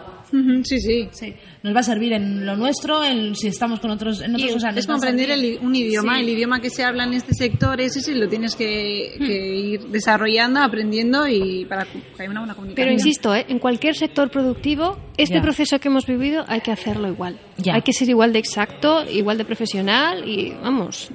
[0.64, 1.08] Sí, sí.
[1.12, 4.54] sí, nos va a servir en lo nuestro, en si estamos con otros, en otros,
[4.56, 5.30] o sea, nos Es servir.
[5.30, 6.20] el- un idioma, Sí.
[6.22, 9.80] el idioma que se habla en este sector, ese sí lo tienes que, que ir
[9.88, 12.74] desarrollando, aprendiendo y para que haya una buena comunicación.
[12.86, 13.44] Pero insisto, ¿eh?
[13.48, 15.42] en cualquier sector productivo, este Ya.
[15.42, 17.38] proceso que hemos vivido hay que hacerlo igual.
[17.58, 17.74] Ya.
[17.74, 21.10] Hay que ser igual de exacto, igual de profesional y vamos,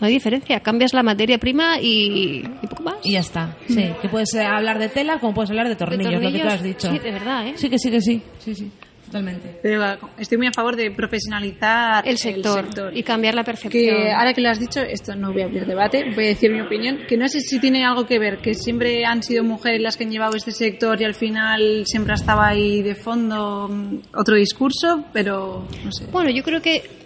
[0.00, 0.60] no hay diferencia.
[0.60, 2.96] Cambias la materia prima y, y poco más.
[3.02, 3.90] Y ya está, sí.
[4.00, 6.32] Que puedes eh, hablar de tela como puedes hablar de De tornillos, lo que tú
[6.32, 6.90] tornillos, has dicho.
[6.90, 7.54] Sí, de verdad, ¿eh?
[7.56, 8.22] Sí, que sí, que sí.
[8.38, 8.70] Sí, sí,
[9.04, 9.58] totalmente.
[9.62, 9.82] Pero
[10.18, 13.72] estoy muy a favor de profesionalizar El sector, y cambiar la percepción.
[13.72, 16.52] Que ahora que lo has dicho, esto no voy a abrir debate, voy a decir
[16.52, 19.80] mi opinión, que no sé si tiene algo que ver, que siempre han sido mujeres
[19.80, 23.98] las que han llevado este sector y al final siempre estaba ahí de fondo mm,
[24.14, 26.06] otro discurso, pero no sé.
[26.12, 26.97] Bueno, yo creo que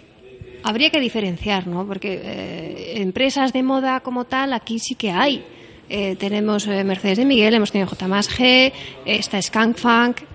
[0.63, 1.85] habría que diferenciar, ¿no?
[1.85, 5.43] Porque eh, empresas de moda como tal, aquí sí que hay.
[5.89, 8.71] Eh, tenemos eh, Mercedes de Miguel, hemos tenido J más G,
[9.05, 10.32] está Skunk Funk.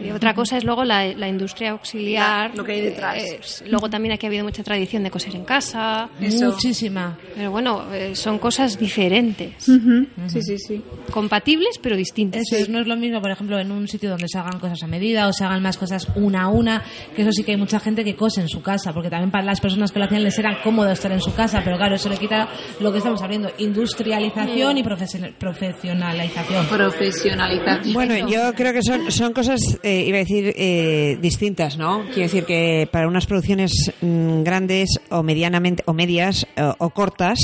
[0.00, 2.50] Y otra cosa es luego la, la industria auxiliar.
[2.50, 3.16] La- lo que hay detrás.
[3.18, 6.08] Eh, luego también aquí ha habido mucha tradición de coser en casa.
[6.20, 6.46] Eso.
[6.52, 7.18] Muchísima.
[7.34, 9.68] Pero bueno, eh, son cosas diferentes.
[9.68, 10.82] Ujú, Sí, sí, sí.
[11.10, 12.42] Compatibles, pero distintas.
[12.42, 14.82] Eso es, no es lo mismo, por ejemplo, en un sitio donde se hagan cosas
[14.82, 16.82] a medida o se hagan más cosas una a una,
[17.14, 19.44] que eso sí que hay mucha gente que cose en su casa, porque también para
[19.44, 22.08] las personas que lo hacían les era cómodo estar en su casa, pero claro, eso
[22.08, 22.48] le quita
[22.80, 26.66] lo que estamos hablando, industrialización y profesion- profesionalización.
[26.66, 27.92] Profesionalización.
[27.94, 32.02] Bueno, yo creo que son, son cosas, eh, iba a decir, eh, distintas, ¿no?
[32.06, 37.38] Quiero decir que para unas producciones mm, grandes o medianamente, o medias o, o cortas,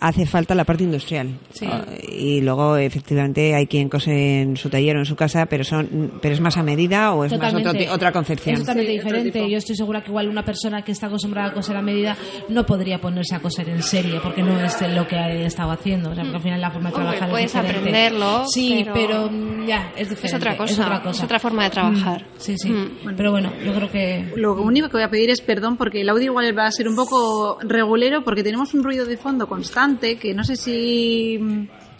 [0.00, 1.28] hace falta la parte industrial.
[1.52, 1.66] Sí.
[1.68, 5.64] Ah, y luego, efectivamente, hay quien cose en su taller o en su casa, pero
[5.64, 8.54] son, pero es más a medida o es más otro otra concepción.
[8.54, 9.50] Es totalmente Sí, diferente.
[9.50, 12.16] Yo estoy segura que igual una persona que está acostumbrada a coser a medida
[12.48, 16.10] no podría ponerse a coser en serie, porque no es lo que he estado haciendo.
[16.10, 17.78] O sea, porque al final la forma de Hombre, trabajar puedes es diferente.
[17.90, 20.26] aprenderlo, Sí, pero- pero, ya, es diferente.
[20.26, 21.10] Es otra cosa, Es otra, cosa.
[21.18, 21.81] es otra forma de trabajar.
[21.90, 22.68] Mm, Sí, sí.
[22.70, 23.14] Mm.
[23.16, 24.32] Pero bueno, yo creo que...
[24.36, 26.88] Lo único que voy a pedir es perdón porque el audio igual va a ser
[26.88, 31.38] un poco regulero porque tenemos un ruido de fondo constante que no sé si...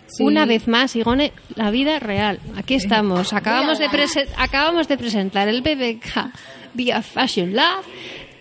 [0.07, 2.38] si- Una vez más, Igone, la vida real.
[2.57, 3.33] Aquí estamos.
[3.33, 3.87] Acabamos de,
[4.37, 6.33] acabamos de presentar el BBK
[6.75, 7.83] vía Fashion Lab.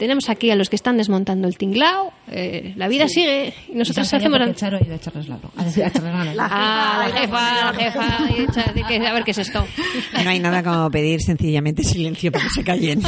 [0.02, 2.12] Tenemos aquí a los que están desmontando el tinglao.
[2.32, 4.40] Eh, la vida sigue y nosotros Y hacemos...
[4.56, 8.32] Charo a echarles la a echarles la La- Ah, la jefa, la jefa.
[8.36, 9.64] y echa- de que- A ver qué es esto.
[10.24, 13.00] No hay nada como pedir sencillamente silencio para que se callen.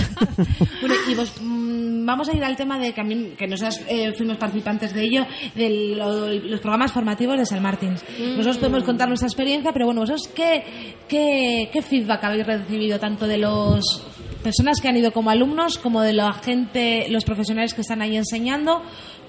[0.81, 3.81] Bueno, y vos, mm, vamos a ir al tema de que, a mí- que nosotros
[3.87, 8.03] eh, fuimos participantes de ello, de lo- los programas formativos de San Martins.
[8.19, 10.63] Nosotros podemos contar nuestra experiencia, pero bueno, vosotros, ¿qué,
[11.07, 14.03] qué, qué feedback habéis recibido tanto de los
[14.43, 18.15] personas que han ido como alumnos, como de la gente, los profesionales que están ahí
[18.17, 18.81] enseñando,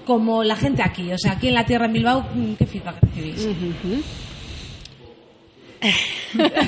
[0.05, 1.11] como la gente aquí?
[1.11, 3.47] O sea, aquí en la tierra en Bilbao, mm, ¿qué feedback recibís?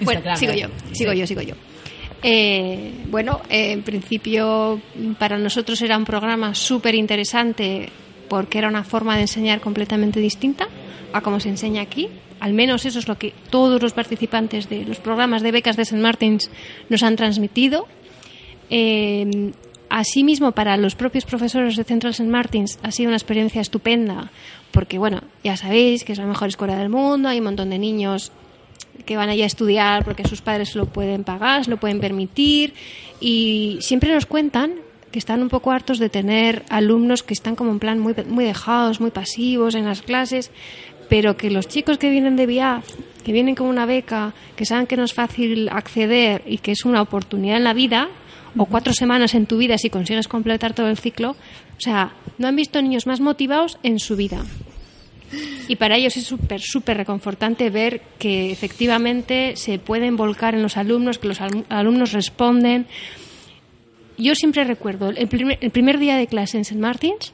[0.00, 0.38] Bueno, claro.
[0.38, 1.54] sigo yo, sigo yo, sigo yo.
[2.28, 4.80] Eh, bueno, eh, en principio
[5.16, 7.88] para nosotros era un programa súper interesante
[8.28, 10.66] porque era una forma de enseñar completamente distinta
[11.12, 12.08] a como se enseña aquí.
[12.40, 15.82] Al menos eso es lo que todos los participantes de los programas de becas de
[15.82, 16.02] St.
[16.02, 16.50] Martins
[16.88, 17.86] nos han transmitido.
[18.70, 19.52] Eh,
[19.88, 22.28] Asimismo, para los propios profesores de Central St.
[22.28, 24.32] Martins ha sido una experiencia estupenda,
[24.72, 27.78] porque, bueno, ya sabéis que es la mejor escuela del mundo, hay un montón de
[27.78, 28.32] niños
[29.04, 32.00] que van allá a estudiar porque sus padres se lo pueden pagar, se lo pueden
[32.00, 32.74] permitir,
[33.20, 34.74] y siempre nos cuentan
[35.10, 38.44] que están un poco hartos de tener alumnos que están como en plan muy, muy
[38.44, 40.50] dejados, muy pasivos en las clases,
[41.08, 42.84] pero que los chicos que vienen de VIAF,
[43.24, 46.84] que vienen con una beca, que saben que no es fácil acceder y que es
[46.84, 48.08] una oportunidad en la vida,
[48.58, 51.30] o cuatro semanas en tu vida si consigues completar todo el ciclo.
[51.30, 54.44] O sea, no han visto niños más motivados en su vida.
[55.68, 60.76] Y para ellos es súper, súper reconfortante ver que efectivamente se pueden volcar en los
[60.76, 62.86] alumnos, que los alumnos responden.
[64.18, 66.80] Yo siempre recuerdo el primer, el primer día de clase en St.
[66.80, 67.32] Martins,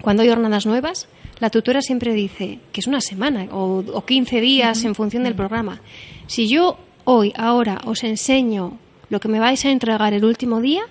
[0.00, 1.08] cuando hay jornadas nuevas,
[1.40, 5.34] la tutora siempre dice que es una semana o, o 15 días en función del
[5.34, 5.80] programa.
[6.26, 10.82] Si yo hoy, ahora, os enseño lo que me vais a entregar el último día,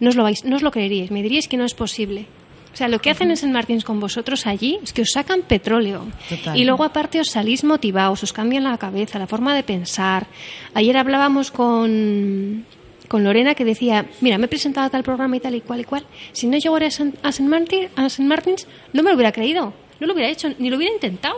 [0.00, 2.26] no os lo, vais, no os lo creeríais, me diríais que no es posible.
[2.72, 5.42] O sea, lo que hacen en San Martín con vosotros allí es que os sacan
[5.42, 6.06] petróleo.
[6.54, 10.26] Y luego aparte os salís motivados, os cambian la cabeza, la forma de pensar.
[10.72, 12.64] Ayer hablábamos con,
[13.08, 15.80] con Lorena que decía, mira, me he presentado a tal programa y tal y cual
[15.80, 16.06] y cual.
[16.32, 19.32] Si no llegara a San, a San, Martín, a San Martins, no me lo hubiera
[19.32, 19.74] creído.
[20.00, 21.36] No lo hubiera hecho, ni lo hubiera intentado.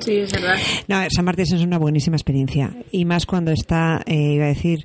[0.00, 0.56] Sí, es verdad.
[0.86, 2.70] No, San Martín es una buenísima experiencia.
[2.92, 4.84] Y más cuando está, eh, iba a decir,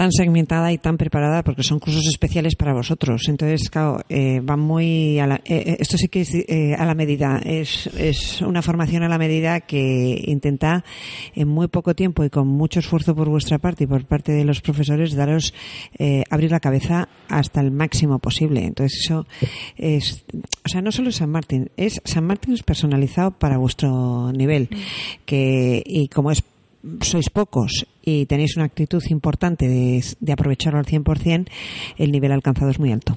[0.00, 3.28] tan segmentada y tan preparada porque son cursos especiales para vosotros.
[3.28, 6.86] Entonces, claro, eh, van muy a la, eh, eh, esto sí que es eh, a
[6.86, 7.38] la medida.
[7.44, 10.84] Es, es una formación a la medida que intenta
[11.34, 14.46] en muy poco tiempo y con mucho esfuerzo por vuestra parte y por parte de
[14.46, 15.52] los profesores daros
[15.98, 18.64] eh, abrir la cabeza hasta el máximo posible.
[18.64, 19.26] Entonces, eso
[19.76, 20.24] es,
[20.64, 24.70] o sea, no solo San Martín, es San Martín es personalizado para vuestro nivel.
[25.26, 26.42] Que, y como es
[27.02, 31.46] sois pocos y tenéis una actitud importante de, aprovecharlo al 100%,
[31.98, 33.14] el nivel alcanzado es muy alto,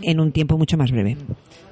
[0.00, 1.16] en un tiempo mucho más breve.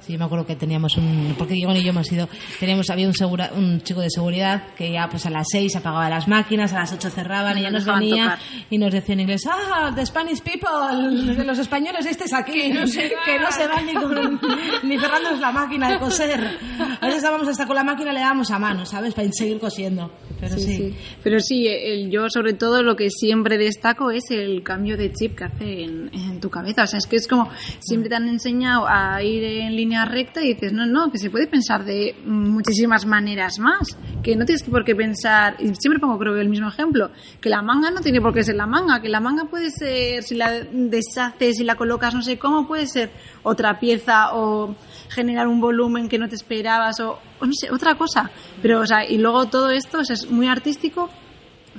[0.01, 1.35] Sí, me acuerdo que teníamos un.
[1.37, 2.27] Porque Diego y yo hemos ido.
[2.59, 6.09] Teníamos, había un, segura, un chico de seguridad que ya pues a las 6 apagaba
[6.09, 8.37] las máquinas, a las 8 cerraban y ya nos venía
[8.69, 11.43] y nos decía en inglés: ¡Ah, the Spanish people!
[11.45, 12.51] Los españoles estés aquí.
[12.71, 14.39] Que no se, que no se van ni, con,
[14.83, 16.57] ni cerrándonos la máquina de coser.
[16.99, 19.13] A veces estábamos hasta con la máquina, le dábamos a mano, ¿sabes?
[19.13, 20.11] Para seguir cosiendo.
[20.39, 20.61] Pero sí.
[20.61, 20.95] Sí, sí.
[21.23, 25.37] Pero sí, el- yo sobre todo lo que siempre destaco es el cambio de chip
[25.37, 26.83] que hace en, en tu cabeza.
[26.83, 30.41] O sea, es que es como siempre te han enseñado a ir en línea recta
[30.41, 33.97] y dices, no, no, que se puede pensar de muchísimas maneras más.
[34.23, 37.61] Que no tienes por qué pensar, y siempre pongo creo el mismo ejemplo, que la
[37.61, 40.51] manga no tiene por qué ser la manga, que la manga puede ser, si la
[40.51, 43.11] deshaces, si la colocas no sé cómo, puede ser
[43.43, 44.75] otra pieza o
[45.09, 48.29] generar un volumen que no te esperabas o, no sé, otra cosa.
[48.61, 51.09] Pero, o sea, y luego todo esto es muy artístico,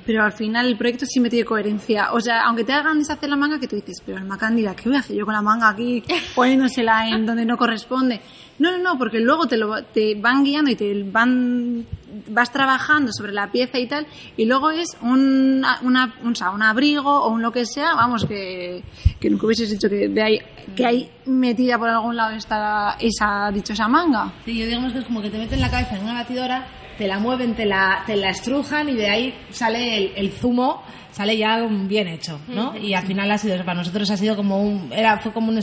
[0.05, 2.13] pero al final el proyecto sí me tiene coherencia.
[2.13, 4.89] O sea, aunque te hagan deshacer la manga, que tú dices, pero alma cándida, ¿qué
[4.89, 6.03] voy a hacer yo con la manga aquí
[6.35, 8.21] poniéndosela en donde no corresponde?
[8.59, 11.87] No, no, no, porque luego te, lo, te van guiando y te van
[12.29, 16.51] vas trabajando sobre la pieza y tal, y luego es un, una, un, o sea,
[16.51, 18.83] un abrigo o un lo que sea, vamos, que,
[19.19, 20.39] que nunca hubieses dicho que, de ahí,
[20.77, 24.33] que hay metida por algún lado está esa dichosa manga.
[24.45, 26.67] Sí, yo digamos que es como que te meten la cabeza en una batidora,
[26.99, 30.83] te la mueven, te la, te la estrujan y de ahí sale el, el zumo,
[31.11, 32.75] sale ya un bien hecho, ¿no?
[32.77, 35.61] Y al final ha sido, para nosotros ha sido como un, era, fue como un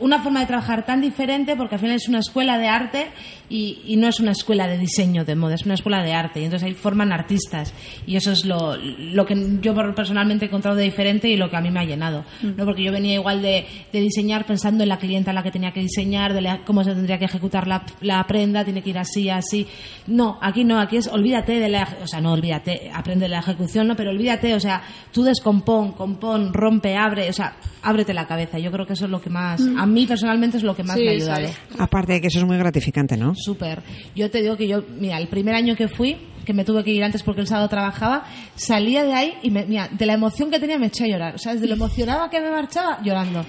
[0.00, 3.06] una forma de trabajar tan diferente porque al final es una escuela de arte
[3.50, 6.40] y, y no es una escuela de diseño de moda, es una escuela de arte
[6.40, 7.74] y entonces ahí forman artistas
[8.06, 11.56] y eso es lo, lo que yo personalmente he encontrado de diferente y lo que
[11.56, 12.64] a mí me ha llenado, ¿no?
[12.64, 15.72] Porque yo venía igual de, de diseñar pensando en la clienta a la que tenía
[15.72, 18.98] que diseñar, de la- cómo se tendría que ejecutar la, la prenda, tiene que ir
[18.98, 19.66] así, así.
[20.06, 23.38] No, aquí no, aquí es olvídate de la, o sea, no olvídate, aprende de la
[23.40, 28.26] ejecución, no, pero olvídate, o sea, tú descompón, compón, rompe, abre, o sea, ábrete la
[28.26, 28.58] cabeza.
[28.58, 30.96] Yo creo que eso es lo que más, a mí personalmente es lo que más
[30.96, 31.48] Sí, me ha ayudado.
[31.78, 33.34] Aparte de que eso es muy gratificante, ¿no?
[33.34, 33.82] Súper.
[34.14, 36.90] Yo te digo que yo, mira, el primer año que fui, que me tuve que
[36.90, 38.24] ir antes porque el sábado trabajaba,
[38.54, 41.34] salía de ahí y, me, mira, de la emoción que tenía me eché a llorar.
[41.34, 43.44] O sea, desde lo emocionada que me marchaba, llorando.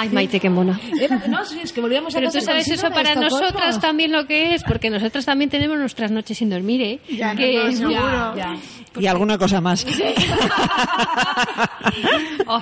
[0.00, 0.80] Ay, Maite, qué mona.
[0.98, 4.26] Era- no, sí, es que volvíamos a Pero tú sabes eso para nosotras también lo
[4.26, 7.00] que es, porque nosotras también tenemos nuestras noches sin dormir, ¿eh?
[7.10, 8.34] Ya, que no, no, seguro.
[8.34, 9.00] Ya, ya.
[9.00, 9.84] Y alguna cosa más.
[9.86, 10.14] Ay,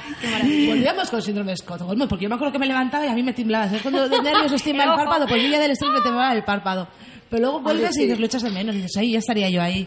[0.20, 0.74] qué maravilla.
[0.74, 3.22] Volvíamos con síndrome de Estocolmo, porque yo me acuerdo que me levantaba y a mí
[3.22, 3.66] me temblaba.
[3.66, 5.26] ¿Sabes cuando de nervios os tiembla el párpado?
[5.28, 6.88] Pues yo ya del estrés me temblaba el párpado.
[7.30, 8.74] Pero luego vuelves y dices, lo echas de menos.
[8.74, 9.86] Y dices, ahí ya estaría yo ahí.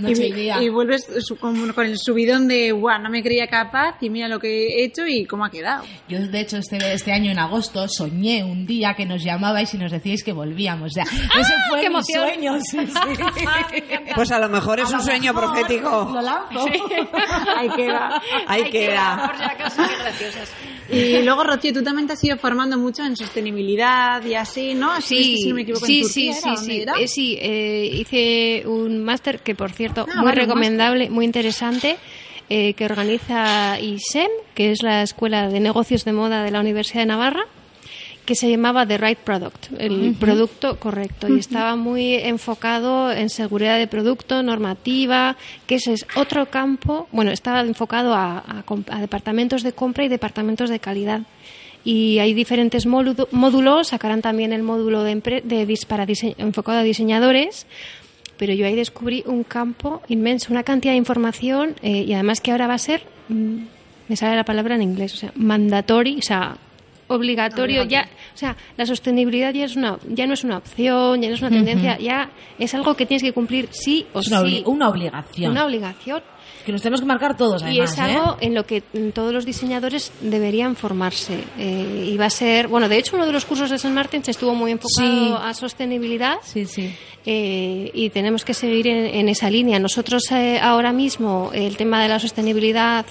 [0.00, 3.96] Noche y y, vuelves su- con, con el subidón de, guau, no me creía capaz
[4.00, 5.84] y mira lo que he hecho y cómo ha quedado.
[6.08, 9.78] Yo, de hecho, este, este año en agosto soñé un día que nos llamabais y
[9.78, 10.92] nos decíais que volvíamos.
[10.92, 12.24] O sea, ese fue ¡Qué mi emoción!
[12.28, 12.58] sueño.
[12.60, 13.82] Sí, sí.
[14.14, 16.10] Pues a lo mejor es A un sueño mejor profético.
[16.12, 16.66] Lo lanzo.
[17.56, 18.22] Ahí queda.
[18.46, 19.26] Ahí queda.
[19.26, 20.52] Por si acaso, qué graciosas.
[20.88, 24.96] Y luego, Rocío, tú también te has ido formando mucho en sostenibilidad y así, ¿no?
[24.96, 26.92] Estuviste, si no me equivoco, sí, en sí, Turquía, sí, ¿era?
[26.92, 27.08] ¿Dónde sí?
[27.08, 31.96] Eh, sí, eh, hice un máster que, por cierto, Ah, muy vale, recomendable, muy interesante,
[32.48, 37.00] eh, que organiza ISEM, que es la Escuela de Negocios de Moda de la Universidad
[37.02, 37.44] de Navarra,
[38.24, 43.78] que se llamaba The Right Product, el producto correcto, y estaba muy enfocado en seguridad
[43.78, 45.36] de producto, normativa,
[45.68, 50.04] que ese es otro campo, bueno, estaba enfocado a, a comp- a departamentos de compra
[50.04, 51.20] y departamentos de calidad.
[51.84, 56.04] Y hay diferentes módulo- módulos, sacarán también el módulo de, de para
[56.38, 57.68] enfocado a diseñadores,
[58.36, 62.50] pero yo ahí descubrí un campo inmenso, una cantidad de información eh, y además que
[62.50, 63.56] ahora va a ser, mm,
[64.08, 66.56] me sale la palabra en inglés, o sea, mandatory, o sea,
[67.08, 71.28] obligatorio, ya, o sea, la sostenibilidad ya es una, ya no es una opción, ya
[71.28, 74.62] no es una tendencia, ya es algo que tienes que cumplir sí o Es sí,
[74.66, 75.52] una obligación.
[75.52, 76.22] una obligación.
[76.66, 78.46] Que nos tenemos que marcar todos, Y es algo ¿eh?
[78.46, 81.44] en lo que mm, todos los diseñadores deberían formarse.
[81.58, 84.24] Eh, y va a ser, bueno, de hecho uno de los cursos de San Martín
[84.24, 85.32] se estuvo muy enfocado Sí.
[85.40, 86.38] a sostenibilidad.
[86.42, 86.92] Sí, sí.
[87.24, 89.78] Eh, y tenemos que seguir en, en esa línea.
[89.78, 93.06] Nosotros eh, ahora mismo el tema de la sostenibilidad,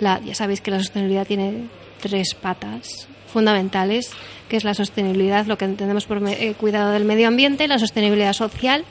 [0.00, 1.68] la, ya sabéis que la sostenibilidad tiene
[2.00, 4.10] tres patas fundamentales,
[4.48, 6.20] que es la sostenibilidad, lo que entendemos por
[6.58, 8.84] cuidado del medio ambiente, la sostenibilidad social,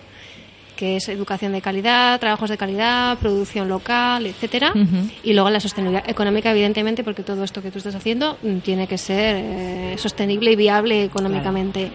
[0.82, 4.74] que es educación de calidad, trabajos de calidad, producción local, etcétera,
[5.22, 8.88] y luego la sostenibilidad económica, evidentemente, porque todo esto que tú estás haciendo mm, tiene
[8.88, 11.92] que ser eh, sostenible y viable económicamente.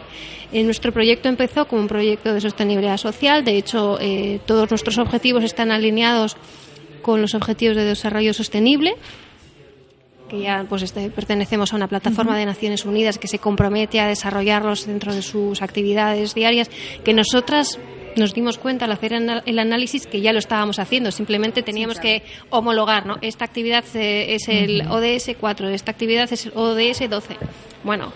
[0.52, 4.98] En nuestro proyecto empezó como un proyecto de sostenibilidad social, de hecho, eh, todos nuestros
[4.98, 6.36] objetivos están alineados
[7.02, 8.94] con los objetivos de desarrollo sostenible
[10.28, 14.08] que ya pues este, pertenecemos a una plataforma de Naciones Unidas que se compromete a
[14.08, 16.68] desarrollarlos dentro de sus actividades diarias,
[17.04, 17.78] que nosotras
[18.16, 22.22] nos dimos cuenta al hacer el análisis que ya lo estábamos haciendo, simplemente teníamos que
[22.50, 23.16] homologar, ¿no?
[23.20, 27.36] Esta actividad eh, es el ODS 4, esta actividad es el ODS 12.
[27.84, 28.12] Bueno,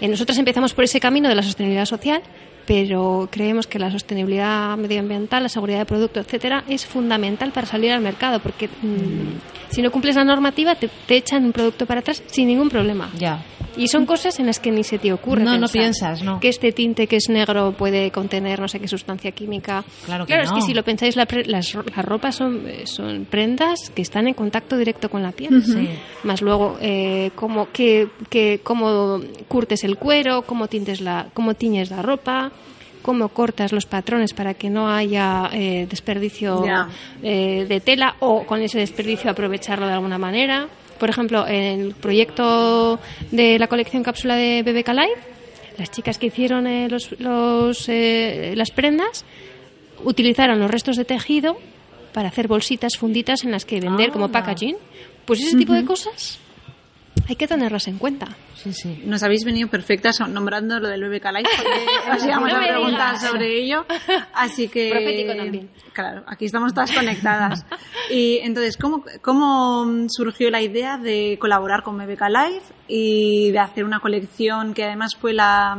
[0.00, 2.22] eh, nosotros empezamos por ese camino de la sostenibilidad social,
[2.66, 7.92] pero creemos que la sostenibilidad medioambiental, la seguridad de producto, etcétera, es fundamental para salir
[7.92, 12.00] al mercado, porque mm, si no cumples la normativa te, te echan un producto para
[12.00, 13.10] atrás sin ningún problema.
[13.18, 13.42] Ya.
[13.76, 15.72] Y son cosas en las que ni se te ocurre No, no pensar.
[15.80, 16.38] piensas, no.
[16.38, 19.84] Que este tinte que es negro puede contener no sé qué sustancia química.
[20.06, 20.54] Claro que es no.
[20.56, 24.28] que si lo pensáis, la pre- las, las ropas son, eh, son prendas que están
[24.28, 25.60] en contacto directo con la piel.
[25.64, 25.88] Sí.
[26.22, 31.90] Más luego, eh, cómo, que, que- cómo curtes el cuero, cómo, tintes la, cómo tiñes
[31.90, 32.52] la ropa,
[33.04, 36.64] cómo cortas los patrones para que no haya eh, desperdicio
[37.22, 40.68] eh, de tela o con ese desperdicio aprovecharlo de alguna manera.
[40.98, 42.98] Por ejemplo, en el proyecto
[43.30, 45.20] de la colección cápsula de BBK Live,
[45.76, 49.26] las chicas que hicieron eh, los, los, eh, las prendas
[50.02, 51.58] utilizaron los restos de tejido
[52.14, 54.40] para hacer bolsitas, funditas en las que vender como Anda.
[54.40, 54.76] packaging.
[55.26, 56.38] Pues ese tipo de cosas
[57.28, 58.28] hay que tenerlas en cuenta.
[58.54, 59.02] Sí, sí.
[59.04, 63.14] Nos habéis venido perfectas nombrando lo del BBK Live porque os íbamos No a preguntar
[63.16, 63.30] digas.
[63.30, 63.84] sobre ello.
[64.34, 64.90] Así que.
[64.90, 65.70] Profético también.
[65.92, 67.64] Claro, aquí estamos todas conectadas.
[68.10, 73.84] Y entonces, ¿cómo, ¿cómo surgió la idea de colaborar con BBK Live y de hacer
[73.84, 75.76] una colección que además fue la.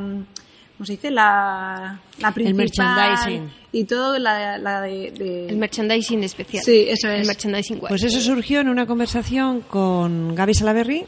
[0.77, 1.09] ¿Cómo se dice?
[1.09, 2.57] La, la principal.
[2.65, 3.49] merchandising.
[3.71, 6.63] Y todo la, la de, de- El merchandising especial.
[6.63, 7.27] Sí, eso El es.
[7.27, 7.87] merchandising web.
[7.89, 11.05] Pues eso surgió en una conversación con Gaby Salaberry, mm,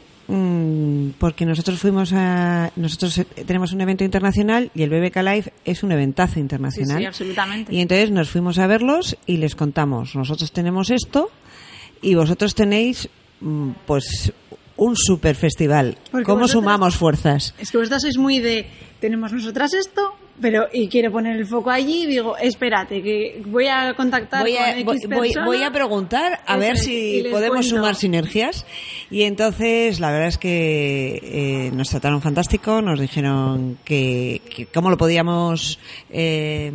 [1.18, 2.70] porque nosotros fuimos a.
[2.76, 6.98] Nosotros eh, tenemos un evento internacional y el BBK Live es un eventazo Sí, internacional.
[6.98, 7.74] sí, absolutamente.
[7.74, 11.30] Y entonces nos fuimos a verlos y les contamos: nosotros tenemos esto
[12.02, 13.08] y vosotros tenéis,
[13.40, 14.32] mm, pues,
[14.76, 15.96] un super festival.
[16.10, 17.54] Porque ¿Cómo vosotras- sumamos fuerzas?
[17.58, 18.66] Es que vosotras sois muy de,
[19.00, 23.66] tenemos nosotras esto, pero y quiero poner el foco allí y digo, espérate, que voy
[23.66, 25.46] a contactar Voy a, con X voy- persona.
[25.46, 27.76] voy a preguntar a ver es, si podemos cuento.
[27.76, 28.64] sumar sinergias.
[29.10, 34.90] Y entonces, la verdad es que eh, nos trataron fantástico, nos dijeron que, que cómo
[34.90, 35.78] lo podíamos
[36.10, 36.72] eh,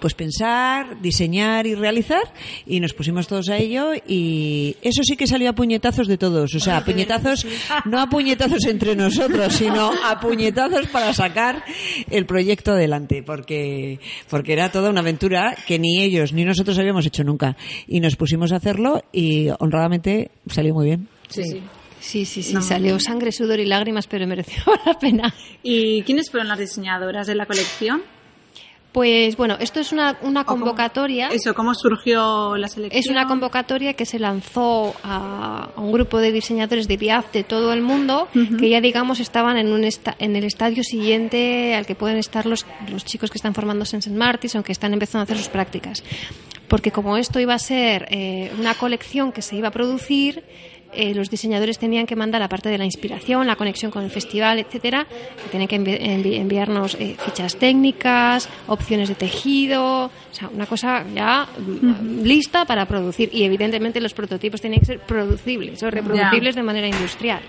[0.00, 2.22] pues pensar, diseñar y realizar.
[2.66, 3.92] Y nos pusimos todos a ello.
[4.06, 6.54] Y eso sí que salió a puñetazos de todos.
[6.54, 7.46] O sea, a puñetazos,
[7.84, 11.62] no a puñetazos entre nosotros, sino a puñetazos para sacar
[12.10, 13.22] el proyecto adelante.
[13.22, 17.56] Porque, porque era toda una aventura que ni ellos ni nosotros habíamos hecho nunca.
[17.86, 21.08] Y nos pusimos a hacerlo y honradamente salió muy bien.
[21.28, 21.62] Sí, sí.
[22.00, 22.62] Sí, sí, sí, No.
[22.62, 25.32] salió sangre, sudor y lágrimas, pero mereció la pena.
[25.62, 28.02] ¿Y quiénes fueron las diseñadoras de la colección?
[28.92, 31.28] Pues bueno, esto es una, una ¿O cómo- convocatoria.
[31.28, 33.00] Eso, ¿cómo surgió la selección?
[33.00, 37.42] Es una convocatoria que se lanzó a, a un grupo de diseñadores de BIAF de
[37.42, 41.86] todo el mundo que ya, digamos, estaban en, un esta- en el estadio siguiente al
[41.86, 44.14] que pueden estar los, los chicos que están formándose en St.
[44.14, 46.02] Martins o que están empezando a hacer sus prácticas.
[46.68, 50.42] Porque como esto iba a ser eh, una colección que se iba a producir,
[50.92, 54.58] eh, los diseñadores tenían que mandar, aparte de la inspiración, la conexión con el festival,
[54.58, 55.06] etcétera,
[55.50, 61.04] tenían que envi- envi- enviarnos eh, fichas técnicas, opciones de tejido, o sea, una cosa
[61.14, 61.48] ya
[62.22, 63.30] lista para producir.
[63.32, 67.40] Y evidentemente los prototipos tenían que ser producibles o reproducibles de manera industrial.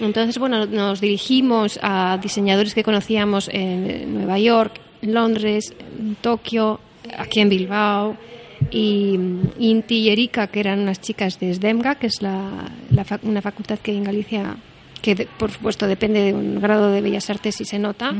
[0.00, 6.80] Entonces, bueno, nos dirigimos a diseñadores que conocíamos en Nueva York, Londres, en Tokio,
[7.16, 8.16] aquí en Bilbao,
[8.72, 9.18] y
[9.58, 13.78] Inti y Erika, que eran unas chicas de SDEMGA, que es la, la una facultad
[13.78, 14.56] que hay en Galicia,
[15.02, 18.12] que de- por supuesto depende de un grado de Bellas Artes y se nota.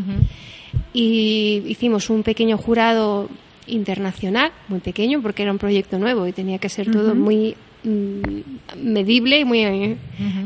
[0.93, 3.29] Y hicimos un pequeño jurado
[3.67, 8.83] internacional, muy pequeño, porque era un proyecto nuevo y tenía que ser todo muy mm,
[8.83, 9.97] medible y muy eh,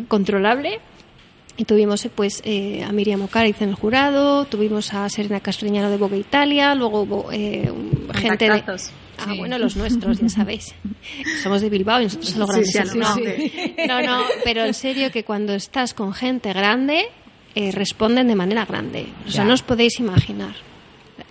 [0.09, 0.79] controlable.
[1.57, 5.91] Y tuvimos eh, pues eh, a Miriam Ocariz en el jurado, tuvimos a Serena Castriñano
[5.91, 7.73] de Vogue Italia, luego hubo eh,
[8.15, 8.63] gente de...
[9.19, 10.75] Ah, bueno, los nuestros, ya sabéis.
[11.43, 12.67] Somos de Bilbao y nosotros a lo grande.
[12.67, 13.75] sí, a lo no, grande.
[13.89, 17.07] no, no, pero en serio que cuando estás con gente grande,
[17.55, 19.07] eh, responden de manera grande.
[19.27, 19.49] O sea, Ya.
[19.49, 20.55] no os podéis imaginar.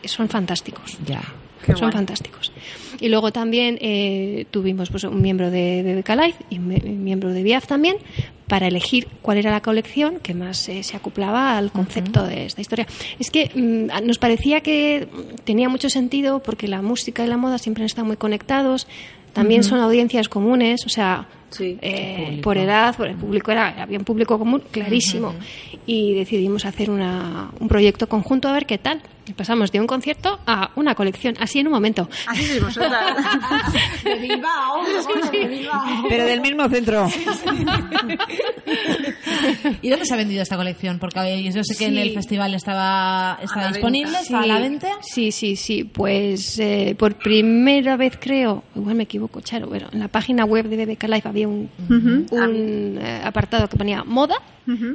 [0.05, 0.97] Son fantásticos.
[1.05, 1.21] Ya.
[1.65, 1.93] Qué Son guay.
[1.93, 2.51] fantásticos.
[2.99, 7.31] Y luego también eh, tuvimos pues, un miembro de, de Beca Life y un miembro
[7.31, 7.97] de BIAF también
[8.47, 12.61] para elegir cuál era la colección que más eh, se acoplaba al concepto de esta
[12.61, 12.85] historia.
[13.19, 15.07] Es que mm, nos parecía que
[15.43, 18.87] tenía mucho sentido porque la música y la moda siempre han estado muy conectados.
[19.33, 21.77] También son audiencias comunes, o sea, Sí.
[21.81, 25.33] eh, por edad, por el público era había un público común clarísimo
[25.85, 29.01] y decidimos hacer una, un proyecto conjunto a ver qué tal.
[29.33, 32.07] Pasamos de un concierto a una colección, así en un momento.
[32.27, 33.17] Así mismo, ¿verdad?
[34.03, 34.83] de Bilbao.
[35.31, 36.05] de Bilbao.
[36.07, 37.09] Pero del mismo centro.
[39.81, 40.99] ¿Y dónde se ha vendido esta colección?
[40.99, 41.99] Porque yo sé que en Sí.
[41.99, 44.21] el festival estaba, estaba disponible, venta.
[44.21, 44.87] estaba a la venta.
[45.01, 45.83] Sí, sí, sí.
[45.83, 50.67] Pues eh, por primera vez creo, igual me equivoco, Charo, pero en la página web
[50.67, 54.35] de BBK Live había un, un eh, apartado que ponía moda.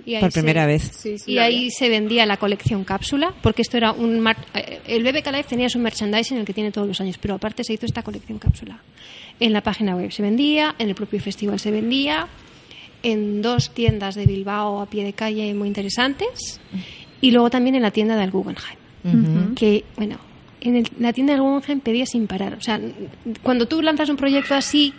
[0.05, 0.91] y ahí Por se- primera vez.
[0.97, 4.19] Sí, sí, y ahí se vendía la colección cápsula, porque esto era un...
[4.21, 7.35] mar- eh, El BBK Live tenía su merchandising, el que tiene todos los años, pero
[7.35, 8.81] aparte se hizo esta colección cápsula.
[9.39, 12.27] En la página web se vendía, en el propio festival se vendía,
[13.03, 16.61] en dos tiendas de Bilbao a pie de calle muy interesantes,
[17.21, 18.79] y luego también en la tienda del Guggenheim
[19.55, 20.19] que, bueno,
[20.61, 22.55] en el- la tienda del Guggenheim pedía sin parar.
[22.55, 22.79] O sea,
[23.43, 24.93] cuando tú lanzas un proyecto así,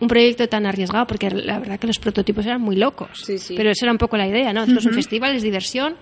[0.00, 3.54] un proyecto tan arriesgado, porque la verdad que los prototipos eran muy locos, Sí, sí.
[3.56, 4.64] pero esa era un poco la idea, ¿no?
[4.64, 5.94] Esto es un festival, es diversión.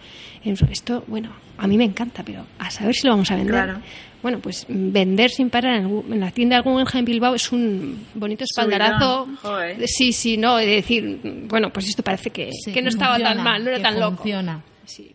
[0.44, 3.52] Esto, bueno, a mí me encanta, pero a saber si lo vamos a vender.
[3.54, 3.80] Claro.
[4.22, 8.44] Bueno, pues vender sin parar en, en la tienda del Guggenheim Bilbao es un bonito
[8.44, 9.28] espaldarazo.
[9.42, 9.86] Joder.
[9.86, 13.42] Sí, sí, no, de decir, bueno, pues esto parece que, Sí, que no estaba tan
[13.42, 14.16] mal, no era que tan loco.
[14.16, 14.62] funciona.
[14.84, 15.14] Sí.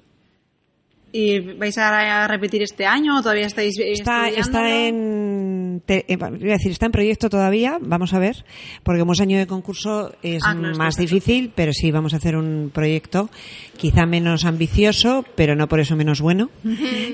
[1.11, 5.52] ¿Y vais a repetir este año o todavía estáis Está, está en.
[5.79, 8.43] Te- eh, iba a decir, está en proyecto todavía, vamos a ver,
[8.83, 12.35] porque como es año de concurso es Ah, más difícil, pero sí vamos a hacer
[12.35, 13.29] un proyecto
[13.77, 16.49] quizá menos ambicioso, pero no por eso menos bueno,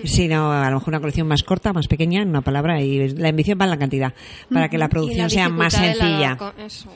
[0.03, 3.29] sino a lo mejor una colección más corta, más pequeña, en una palabra, y la
[3.29, 4.13] ambición va en la cantidad,
[4.51, 6.37] para que la producción la sea más la- sencilla.
[6.65, 6.89] eso.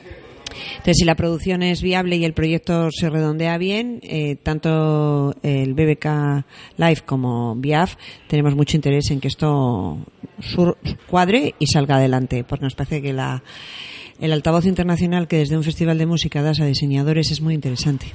[0.70, 5.74] Entonces, si la producción es viable y el proyecto se redondea bien, eh, tanto el
[5.74, 6.44] BBK
[6.76, 7.96] Live como BIAF
[8.28, 9.98] tenemos mucho interés en que esto
[11.08, 13.42] cuadre y salga adelante, porque nos parece que la,
[14.20, 18.06] el altavoz internacional que desde un festival de música das a diseñadores es muy interesante.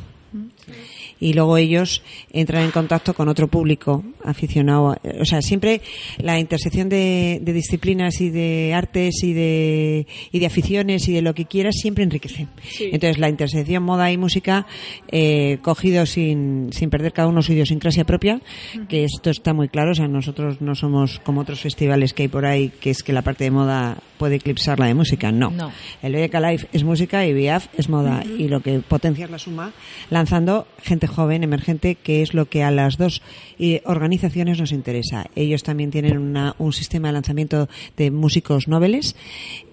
[1.20, 2.02] Y luego ellos
[2.32, 4.98] entran en contacto con otro público aficionado.
[5.20, 5.82] O sea, siempre
[6.18, 11.22] la intersección de, de disciplinas y de artes y de, y de aficiones y de
[11.22, 12.48] lo que quieras siempre enriquece.
[12.80, 14.66] Entonces, la intersección moda y música,
[15.12, 18.42] eh, cogido sin, sin perder cada uno su idiosincrasia propia,
[18.88, 19.92] que esto está muy claro.
[19.92, 23.14] O sea, nosotros no somos como otros festivales que hay por ahí, que es que
[23.14, 25.32] la parte de moda puede eclipsar la de música.
[25.32, 25.50] No.
[25.52, 25.72] No.
[26.02, 28.24] El BBK Live es música y BIAF es moda.
[28.26, 29.72] Y lo que potencia es la suma,
[30.10, 33.22] lanzando gente joven, emergente, que es lo que a las dos
[33.60, 35.26] eh, organizaciones nos interesa.
[35.36, 39.16] Ellos también tienen una- un sistema de lanzamiento de músicos noveles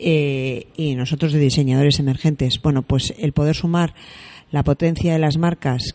[0.00, 2.60] eh, y nosotros de diseñadores emergentes.
[2.60, 3.94] Bueno, pues el poder sumar
[4.50, 5.94] la potencia de las marcas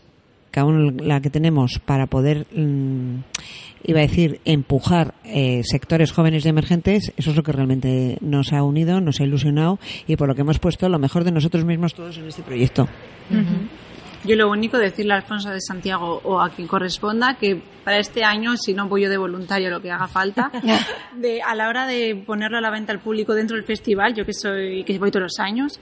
[0.50, 3.20] que aún la que tenemos para poder, mm,
[3.84, 8.52] iba a decir, empujar eh, sectores jóvenes y emergentes, eso es lo que realmente nos
[8.52, 11.64] ha unido, nos ha ilusionado y por lo que hemos puesto lo mejor de nosotros
[11.64, 12.86] mismos todos en este proyecto.
[14.24, 18.22] Yo lo único decirle a Alfonso de Santiago o a quien corresponda que para este
[18.22, 20.50] año, si no voy yo de voluntario lo que haga falta,
[21.16, 24.24] de, a la hora de ponerlo a la venta al público dentro del festival, yo
[24.24, 25.80] que soy que voy todos los años,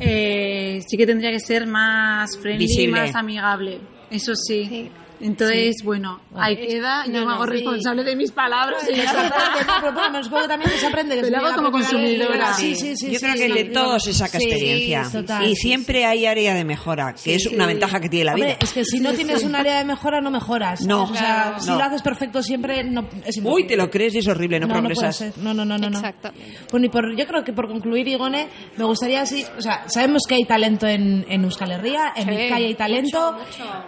[0.00, 3.00] eh, sí que tendría que ser más friendly, Visible.
[3.00, 3.80] más amigable.
[4.10, 4.66] Eso sí.
[4.66, 4.90] Sí.
[5.22, 7.04] Entonces, bueno, ahí queda.
[7.06, 8.82] Yo no, me hago no, responsable de mis palabras.
[8.92, 11.14] y ya no, pero bueno, supongo que también se aprende.
[11.14, 12.54] que Pero se lo hago como consumidora.
[12.54, 13.12] Sí, sí, sí.
[13.12, 13.72] Yo sí, creo que sí, de sí.
[13.72, 15.08] todos se saca Sí, experiencia.
[15.10, 18.34] total, y sí, siempre hay área de mejora, que es una ventaja que tiene la
[18.34, 18.46] vida.
[18.46, 20.80] Hombre, es que si no tienes un área de mejora, no mejoras.
[20.84, 23.50] No, o sea, si lo haces perfecto siempre, no, es imposible.
[23.50, 25.36] Uy, te lo crees y es horrible, no, no, no puede progresas.
[25.38, 25.86] No, no, no, no.
[25.86, 26.30] Exacto.
[26.70, 30.22] Bueno, y por, yo creo que por concluir, Igone, me gustaría así, o sea, sabemos
[30.28, 33.36] que hay talento en, en Euskal Herria, en Sí, Vizcaya hay talento.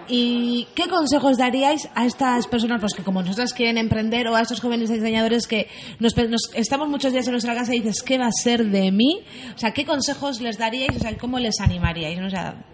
[0.08, 0.86] ¿Y qué
[1.24, 4.90] consejos daríais a estas personas pues, que como nosotras quieren emprender o a estos jóvenes
[4.90, 5.68] diseñadores que
[5.98, 6.14] nos,
[6.54, 9.20] estamos muchos días en nuestra casa y dices, ¿qué va a ser de mí?
[9.54, 10.96] O sea, ¿qué consejos les daríais?
[10.96, 12.20] O sea, ¿cómo les animaríais?
[12.20, 12.66] O sea,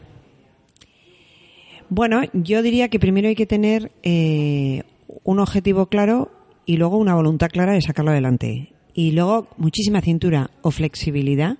[1.88, 4.82] Bueno, yo diría que primero hay que tener eh,
[5.22, 6.30] un objetivo claro
[6.66, 8.72] y luego una voluntad clara de sacarlo adelante.
[8.94, 11.59] Y luego muchísima cintura o flexibilidad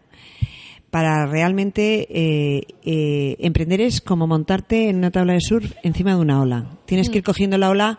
[0.91, 6.17] para realmente eh, eh, emprender es como montarte en una tabla de surf encima de
[6.17, 6.67] una ola.
[6.87, 7.99] Tienes que ir cogiendo la ola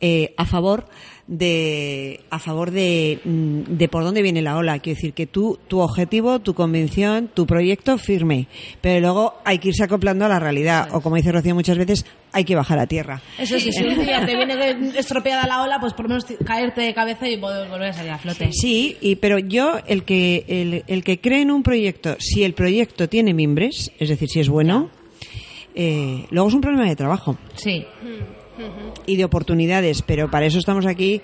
[0.00, 0.86] eh, a favor
[1.28, 4.78] de a favor de, mm, de por dónde viene la ola.
[4.78, 8.46] Quiero decir que tú, tu objetivo, tu convicción, tu proyecto firme,
[8.80, 10.88] pero luego hay que irse acoplando a la realidad.
[10.92, 13.20] O como dice Rocío muchas veces, hay que bajar a tierra.
[13.38, 14.54] eso sí, si un día te viene
[14.98, 17.92] estropeada la ola, pues por lo menos te- caerte de cabeza y vol- volver a
[17.92, 18.50] salir a flote.
[18.52, 22.54] Sí, y, pero yo, el que, el, el que cree en un proyecto, si el
[22.54, 24.90] proyecto tiene mimbres, es decir, si es bueno,
[25.74, 27.84] eh, luego es un problema de trabajo Sí.
[29.06, 31.20] Y de oportunidades, pero para eso estamos aquí.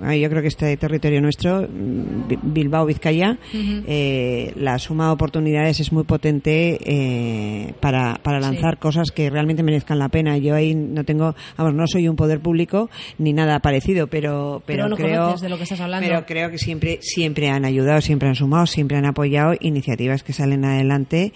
[0.00, 3.38] Yo creo que este territorio nuestro, Bi- Bilbao, Vizcaya,
[3.86, 9.62] eh, la suma de oportunidades es muy potente eh, para, para lanzar cosas que realmente
[9.62, 10.38] merezcan la pena.
[10.38, 14.86] Yo ahí no tengo, vamos, no soy un poder público ni nada parecido, pero, pero,
[14.96, 16.08] creo, conoces de lo que estás hablando.
[16.08, 20.32] pero creo que siempre, siempre han ayudado, siempre han sumado, siempre han apoyado iniciativas que
[20.32, 21.32] salen adelante.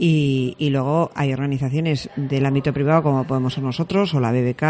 [0.00, 4.62] Y, y luego hay organizaciones del ámbito privado como podemos ser nosotros o la BBK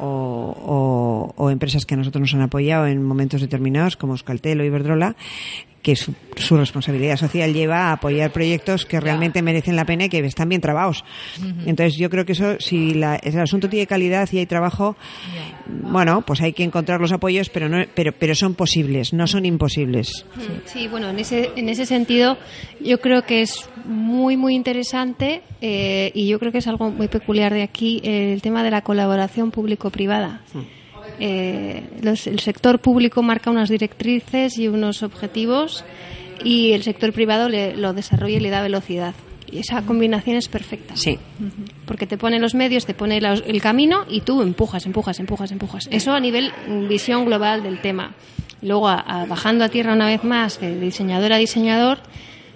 [0.00, 4.58] o, o- o empresas que a nosotros nos han apoyado en momentos determinados como Euskaltel
[4.60, 5.16] o Iberdrola
[5.82, 10.08] que su, su responsabilidad social lleva a apoyar proyectos que realmente merecen la pena y
[10.10, 11.04] que están bien trabados.
[11.64, 14.96] Entonces yo creo que eso, si la- el asunto tiene calidad y hay trabajo,
[15.66, 19.46] bueno, pues hay que encontrar los apoyos, pero no, pero, pero son posibles, no son
[19.46, 20.26] imposibles.
[20.66, 22.36] Sí, bueno, en ese, en ese sentido
[22.80, 27.08] yo creo que es muy, muy interesante eh, y yo creo que es algo muy
[27.08, 30.42] peculiar de aquí eh, el tema de la colaboración público-privada.
[31.20, 35.84] Eh, los- el sector público marca unas directrices y unos objetivos
[36.42, 39.14] y el sector privado le- lo desarrolla y le da velocidad.
[39.52, 40.96] Y esa combinación es perfecta.
[40.96, 41.18] Sí.
[41.84, 45.88] Porque te pone los medios, te pone el camino y tú empujas, empujas, empujas, empujas.
[45.90, 48.14] Eso a nivel mm, visión global del tema.
[48.62, 51.98] Luego, a- a- bajando a tierra una vez más, de diseñador a diseñador,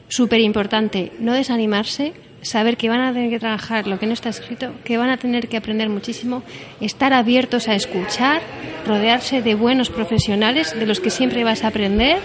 [0.08, 2.12] súper importante, no desanimarse,
[2.44, 5.16] saber que van a tener que trabajar lo que no está escrito, que van a
[5.16, 6.42] tener que aprender muchísimo,
[6.80, 8.42] estar abiertos a escuchar,
[8.86, 12.18] rodearse de buenos profesionales, de los que siempre vas a aprender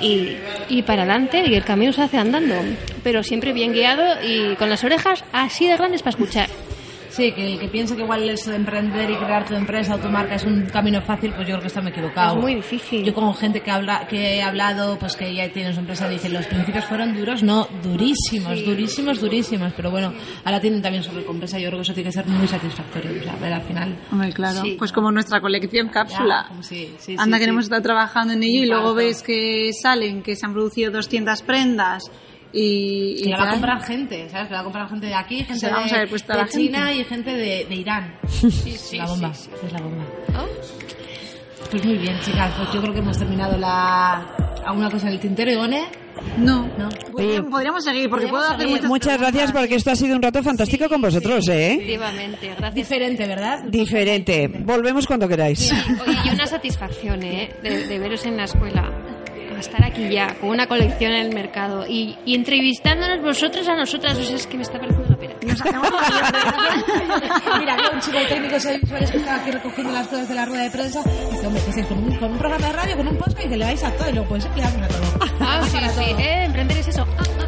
[0.00, 0.36] y,
[0.68, 2.54] y para adelante y el camino se hace andando,
[3.02, 6.48] pero siempre bien guiado y con las orejas así de grandes para escuchar.
[7.16, 9.98] Sí, que el que piense que igual eso de emprender y crear tu empresa o
[9.98, 12.36] tu marca es un camino fácil, pues yo creo que está muy equivocado.
[12.36, 13.04] Es muy difícil.
[13.04, 16.34] Yo con gente que habla, que he hablado, pues que ya tiene su empresa, dicen
[16.34, 20.12] los principios fueron duros, no, durísimos, durísimos, durísimos, pero bueno,
[20.44, 23.24] ahora tienen también su recompensa, yo creo que eso tiene que ser muy satisfactorio, o
[23.24, 23.96] sea, ver al final.
[24.12, 24.60] Hombre, claro.
[24.60, 24.76] Sí.
[24.78, 26.50] Pues como nuestra colección cápsula.
[26.50, 29.70] Ya, sí, sí, sí, Anda que hemos estado trabajando en ello y luego ves que
[29.72, 32.10] salen, que se han producido 200 prendas
[32.56, 33.22] y...
[33.22, 34.48] Y la va a comprar gente, ¿sabes?
[34.48, 36.26] Que la va a comprar gente de aquí, gente sea, vamos de, a ver, pues
[36.26, 36.56] de la gente.
[36.58, 38.18] China y gente de, de Irán.
[38.26, 40.04] sí, la bomba, sí, es la bomba.
[40.32, 40.44] ¿No?
[41.70, 44.34] Pues muy bien, chicas, pues yo creo que hemos terminado la...
[44.64, 45.84] alguna cosa en el tintero, Igone.
[46.38, 46.66] No.
[46.78, 46.88] No.
[47.12, 50.22] Podríamos, podríamos seguir porque Podríamos puedo hacer muchas Muchas gracias porque esto ha sido un
[50.22, 51.74] rato fantástico con vosotros, ¿eh?
[51.74, 52.74] Efectivamente, gracias.
[52.74, 53.64] Diferente, ¿verdad?
[53.64, 54.48] Diferente.
[54.48, 55.70] Volvemos cuando queráis.
[55.72, 57.50] Oye, y una satisfacción, ¿eh?
[57.62, 58.90] De, de veros en la escuela.
[59.56, 63.74] A estar aquí ya, con una colección en el mercado y, y entrevistándonos vosotros a
[63.74, 64.18] nosotras.
[64.18, 65.34] O sea, es que me está pareciendo una pena.
[65.46, 65.88] Nos hacemos
[67.58, 70.62] Mira, había un chico técnico visuales que estaba aquí recogiendo las cosas de la rueda
[70.64, 71.00] de prensa.
[71.06, 73.46] Y dice, hombre, ¿qué estáis con un, con un programa de radio, con un podcast
[73.46, 74.10] y que le vais a todo?
[74.10, 75.20] Y luego, pues, le damos a todo.
[75.40, 76.04] Ah, sí, sí.
[76.18, 76.44] ¿Eh?
[76.44, 77.06] Emprender es eso.
[77.18, 77.45] Ah, ah,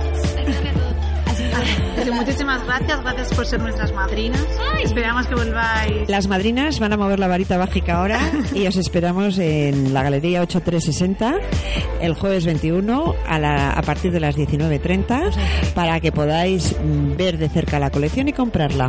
[1.62, 4.46] Así, Así, muchísimas gracias, gracias por ser nuestras madrinas.
[4.82, 6.08] Esperamos que volváis.
[6.08, 8.20] Las madrinas van a mover la varita mágica ahora
[8.54, 11.34] y os esperamos en la Galería 8360
[12.00, 15.32] el jueves 21 a, la- a partir de las 19.30
[15.74, 18.88] para que podáis mm, ver de cerca la colección y comprarla.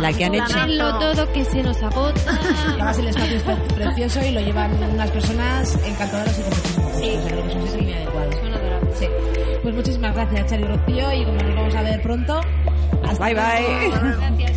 [0.00, 0.58] La que han hecho.
[1.00, 2.20] Todo que se nos agota.
[2.68, 6.82] Además el espacio es pre- precioso y lo llevan unas personas encantadoras y con muchísimo.
[6.94, 8.65] O sea, que es un sitio muy adecuado.
[8.98, 9.06] Sí.
[9.62, 12.40] Pues muchísimas gracias, Chari Rocío, y como nos vamos a ver pronto,
[13.06, 13.88] hasta Bye, bye.
[13.90, 14.16] luego.
[14.18, 14.56] Gracias.